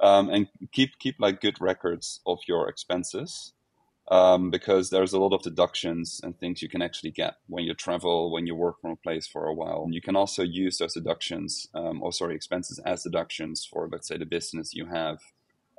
um, 0.00 0.30
and 0.30 0.48
keep 0.72 0.98
keep 0.98 1.16
like 1.18 1.42
good 1.42 1.60
records 1.60 2.20
of 2.24 2.38
your 2.48 2.68
expenses 2.68 3.52
um, 4.10 4.50
because 4.50 4.90
there's 4.90 5.12
a 5.12 5.18
lot 5.18 5.32
of 5.32 5.42
deductions 5.42 6.20
and 6.22 6.38
things 6.38 6.62
you 6.62 6.68
can 6.68 6.82
actually 6.82 7.10
get 7.10 7.36
when 7.48 7.64
you 7.64 7.74
travel, 7.74 8.30
when 8.30 8.46
you 8.46 8.54
work 8.54 8.80
from 8.80 8.92
a 8.92 8.96
place 8.96 9.26
for 9.26 9.46
a 9.46 9.54
while. 9.54 9.88
You 9.90 10.00
can 10.02 10.16
also 10.16 10.42
use 10.42 10.78
those 10.78 10.94
deductions, 10.94 11.68
um, 11.74 12.02
or 12.02 12.12
sorry, 12.12 12.34
expenses 12.34 12.78
as 12.84 13.02
deductions 13.02 13.64
for, 13.64 13.88
let's 13.90 14.08
say, 14.08 14.18
the 14.18 14.26
business 14.26 14.74
you 14.74 14.86
have. 14.86 15.18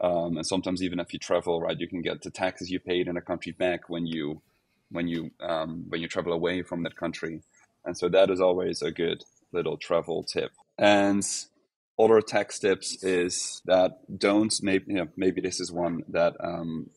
Um, 0.02 0.38
and 0.38 0.46
sometimes 0.46 0.82
even 0.82 1.00
if 1.00 1.14
you 1.14 1.20
travel, 1.20 1.62
right, 1.62 1.80
you 1.80 1.88
can 1.88 2.02
get 2.02 2.22
the 2.22 2.32
taxes 2.32 2.70
you 2.72 2.80
paid 2.80 3.08
in 3.08 3.16
a 3.16 3.22
country 3.22 3.52
back 3.52 3.90
when 3.90 4.06
you 4.06 4.42
when 4.90 5.08
you 5.08 5.32
um, 5.40 5.86
when 5.90 6.02
you 6.02 6.08
travel 6.08 6.34
away 6.34 6.64
from 6.64 6.84
that 6.84 6.98
country. 6.98 7.42
And 7.86 7.98
so 7.98 8.10
that 8.10 8.30
is 8.30 8.42
always 8.42 8.82
a 8.82 8.92
good 8.92 9.24
little 9.54 9.78
travel 9.78 10.24
tip. 10.24 10.52
And 10.78 11.24
other 11.98 12.22
tax 12.22 12.60
tips 12.60 13.04
is 13.04 13.62
that 13.66 14.00
don't 14.18 14.54
maybe 14.62 14.86
you 14.88 14.96
know, 14.96 15.08
maybe 15.16 15.42
this 15.42 15.60
is 15.60 15.72
one 15.72 16.04
that 16.10 16.36
um, 16.44 16.90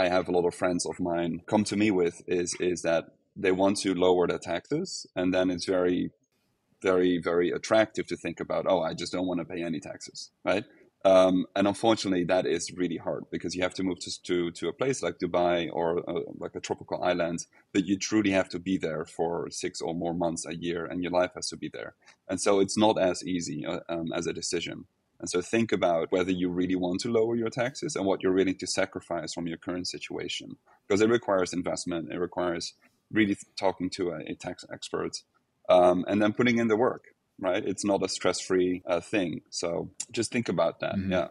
I 0.00 0.08
have 0.08 0.28
a 0.28 0.32
lot 0.32 0.46
of 0.46 0.54
friends 0.54 0.86
of 0.86 0.98
mine 0.98 1.42
come 1.46 1.64
to 1.64 1.76
me 1.76 1.90
with 1.90 2.16
is 2.26 2.50
is 2.58 2.78
that 2.88 3.04
they 3.36 3.52
want 3.52 3.76
to 3.82 3.94
lower 4.06 4.26
their 4.26 4.44
taxes, 4.52 4.88
and 5.18 5.32
then 5.34 5.46
it's 5.50 5.66
very, 5.76 6.10
very, 6.88 7.20
very 7.30 7.48
attractive 7.58 8.06
to 8.08 8.16
think 8.16 8.38
about. 8.40 8.64
Oh, 8.68 8.80
I 8.80 8.92
just 8.94 9.12
don't 9.12 9.28
want 9.30 9.40
to 9.40 9.50
pay 9.54 9.62
any 9.62 9.80
taxes, 9.80 10.30
right? 10.50 10.64
Um, 11.04 11.46
and 11.56 11.66
unfortunately, 11.66 12.24
that 12.24 12.46
is 12.46 12.72
really 12.82 12.98
hard 13.06 13.24
because 13.34 13.54
you 13.54 13.62
have 13.62 13.76
to 13.78 13.82
move 13.88 14.00
to 14.00 14.10
to, 14.28 14.36
to 14.58 14.68
a 14.68 14.78
place 14.80 14.98
like 15.06 15.18
Dubai 15.24 15.68
or 15.78 15.86
uh, 16.12 16.24
like 16.44 16.54
a 16.56 16.64
tropical 16.68 16.98
island, 17.12 17.38
that 17.74 17.86
you 17.88 17.94
truly 17.98 18.32
have 18.38 18.48
to 18.54 18.58
be 18.58 18.76
there 18.86 19.04
for 19.16 19.32
six 19.50 19.80
or 19.86 19.94
more 20.02 20.14
months 20.24 20.46
a 20.46 20.54
year, 20.66 20.82
and 20.90 21.02
your 21.02 21.14
life 21.20 21.32
has 21.34 21.48
to 21.52 21.58
be 21.64 21.70
there. 21.76 21.92
And 22.28 22.38
so 22.40 22.60
it's 22.62 22.78
not 22.84 22.96
as 23.10 23.18
easy 23.34 23.58
uh, 23.66 23.80
um, 23.94 24.08
as 24.18 24.26
a 24.26 24.38
decision. 24.42 24.86
And 25.20 25.28
so 25.28 25.40
think 25.42 25.70
about 25.70 26.10
whether 26.10 26.32
you 26.32 26.48
really 26.48 26.74
want 26.74 27.00
to 27.00 27.10
lower 27.10 27.36
your 27.36 27.50
taxes 27.50 27.94
and 27.94 28.06
what 28.06 28.22
you're 28.22 28.32
willing 28.32 28.56
to 28.56 28.66
sacrifice 28.66 29.34
from 29.34 29.46
your 29.46 29.58
current 29.58 29.86
situation. 29.86 30.56
Because 30.88 31.02
it 31.02 31.10
requires 31.10 31.52
investment, 31.52 32.10
it 32.10 32.18
requires 32.18 32.74
really 33.12 33.36
talking 33.58 33.90
to 33.90 34.10
a, 34.10 34.20
a 34.20 34.34
tax 34.34 34.64
expert 34.72 35.12
um, 35.68 36.04
and 36.08 36.22
then 36.22 36.32
putting 36.32 36.58
in 36.58 36.68
the 36.68 36.76
work, 36.76 37.14
right? 37.38 37.64
It's 37.64 37.84
not 37.84 38.02
a 38.02 38.08
stress 38.08 38.40
free 38.40 38.82
uh, 38.86 39.00
thing. 39.00 39.42
So 39.50 39.90
just 40.10 40.32
think 40.32 40.48
about 40.48 40.80
that. 40.80 40.96
Mm-hmm. 40.96 41.12
Yeah. 41.12 41.28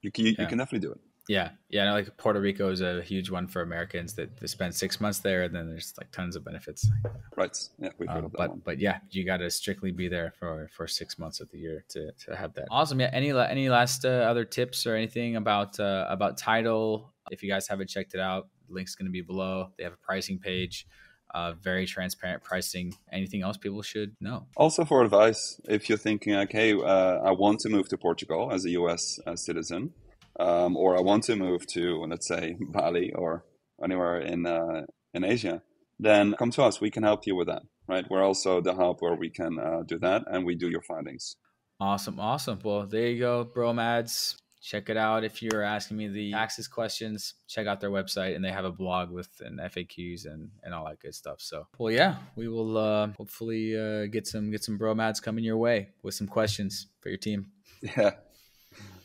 You, 0.00 0.10
you, 0.16 0.24
yeah. 0.24 0.42
you 0.42 0.46
can 0.46 0.58
definitely 0.58 0.88
do 0.88 0.92
it. 0.92 1.00
Yeah, 1.28 1.50
yeah. 1.68 1.84
No, 1.84 1.92
like 1.92 2.16
Puerto 2.16 2.40
Rico 2.40 2.70
is 2.70 2.80
a 2.80 3.00
huge 3.02 3.30
one 3.30 3.46
for 3.46 3.62
Americans 3.62 4.14
that, 4.14 4.40
they 4.40 4.46
spend 4.48 4.74
six 4.74 5.00
months 5.00 5.20
there, 5.20 5.44
and 5.44 5.54
then 5.54 5.68
there's 5.68 5.94
like 5.96 6.10
tons 6.10 6.34
of 6.34 6.44
benefits. 6.44 6.88
Right. 7.36 7.56
Yeah, 7.78 7.90
we've 7.98 8.08
heard 8.08 8.18
um, 8.18 8.24
of 8.26 8.32
that 8.32 8.38
but 8.38 8.50
one. 8.50 8.62
but 8.64 8.78
yeah, 8.80 8.98
you 9.10 9.24
got 9.24 9.36
to 9.38 9.50
strictly 9.50 9.92
be 9.92 10.08
there 10.08 10.32
for 10.38 10.68
for 10.76 10.86
six 10.86 11.18
months 11.18 11.40
of 11.40 11.50
the 11.50 11.58
year 11.58 11.84
to 11.90 12.12
to 12.26 12.36
have 12.36 12.54
that. 12.54 12.66
Awesome. 12.70 13.00
Yeah. 13.00 13.10
Any 13.12 13.30
any 13.30 13.68
last 13.68 14.04
uh, 14.04 14.08
other 14.08 14.44
tips 14.44 14.86
or 14.86 14.96
anything 14.96 15.36
about 15.36 15.78
uh, 15.78 16.06
about 16.08 16.38
Tytle? 16.38 17.12
If 17.30 17.42
you 17.42 17.48
guys 17.48 17.68
haven't 17.68 17.88
checked 17.88 18.14
it 18.14 18.20
out, 18.20 18.48
link's 18.68 18.94
going 18.94 19.06
to 19.06 19.12
be 19.12 19.22
below. 19.22 19.70
They 19.78 19.84
have 19.84 19.92
a 19.92 20.04
pricing 20.04 20.38
page. 20.38 20.86
Uh, 21.34 21.52
very 21.52 21.86
transparent 21.86 22.44
pricing. 22.44 22.94
Anything 23.10 23.42
else 23.42 23.56
people 23.56 23.80
should 23.80 24.14
know? 24.20 24.46
Also, 24.54 24.84
for 24.84 25.02
advice, 25.02 25.58
if 25.64 25.88
you're 25.88 25.96
thinking, 25.96 26.34
okay, 26.34 26.74
uh, 26.74 27.20
I 27.24 27.30
want 27.30 27.60
to 27.60 27.70
move 27.70 27.88
to 27.88 27.96
Portugal 27.96 28.50
as 28.52 28.66
a 28.66 28.70
US 28.70 29.18
uh, 29.26 29.34
citizen, 29.34 29.94
um, 30.38 30.76
or 30.76 30.96
I 30.96 31.00
want 31.00 31.24
to 31.24 31.36
move 31.36 31.66
to, 31.68 32.04
let's 32.08 32.26
say, 32.26 32.56
Bali 32.60 33.12
or 33.12 33.44
anywhere 33.82 34.18
in 34.18 34.46
uh, 34.46 34.86
in 35.14 35.24
Asia, 35.24 35.62
then 35.98 36.34
come 36.38 36.50
to 36.52 36.62
us. 36.62 36.80
We 36.80 36.90
can 36.90 37.02
help 37.02 37.26
you 37.26 37.36
with 37.36 37.48
that. 37.48 37.62
Right? 37.88 38.06
We're 38.08 38.22
also 38.22 38.60
the 38.60 38.74
hub 38.74 39.00
where 39.00 39.16
we 39.16 39.28
can 39.28 39.58
uh, 39.58 39.82
do 39.84 39.98
that, 39.98 40.22
and 40.26 40.46
we 40.46 40.54
do 40.54 40.70
your 40.70 40.82
findings. 40.82 41.36
Awesome, 41.80 42.20
awesome. 42.20 42.60
Well, 42.62 42.86
there 42.86 43.08
you 43.08 43.18
go, 43.18 43.44
Bromads. 43.44 44.36
Check 44.62 44.88
it 44.88 44.96
out. 44.96 45.24
If 45.24 45.42
you're 45.42 45.64
asking 45.64 45.96
me 45.96 46.06
the 46.06 46.34
access 46.34 46.68
questions, 46.68 47.34
check 47.48 47.66
out 47.66 47.80
their 47.80 47.90
website, 47.90 48.36
and 48.36 48.44
they 48.44 48.52
have 48.52 48.64
a 48.64 48.70
blog 48.70 49.10
with 49.10 49.28
and 49.40 49.58
FAQs 49.58 50.24
and 50.24 50.50
and 50.62 50.72
all 50.72 50.84
that 50.86 51.00
good 51.00 51.16
stuff. 51.16 51.40
So, 51.40 51.66
well, 51.78 51.92
yeah, 51.92 52.16
we 52.36 52.46
will 52.46 52.78
uh, 52.78 53.08
hopefully 53.18 53.76
uh, 53.76 54.06
get 54.06 54.28
some 54.28 54.52
get 54.52 54.62
some 54.62 54.78
Bromads 54.78 55.20
coming 55.20 55.42
your 55.42 55.56
way 55.56 55.88
with 56.04 56.14
some 56.14 56.28
questions 56.28 56.86
for 57.00 57.08
your 57.08 57.18
team. 57.18 57.50
Yeah, 57.96 58.12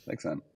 thanks, 0.06 0.24
man. 0.24 0.44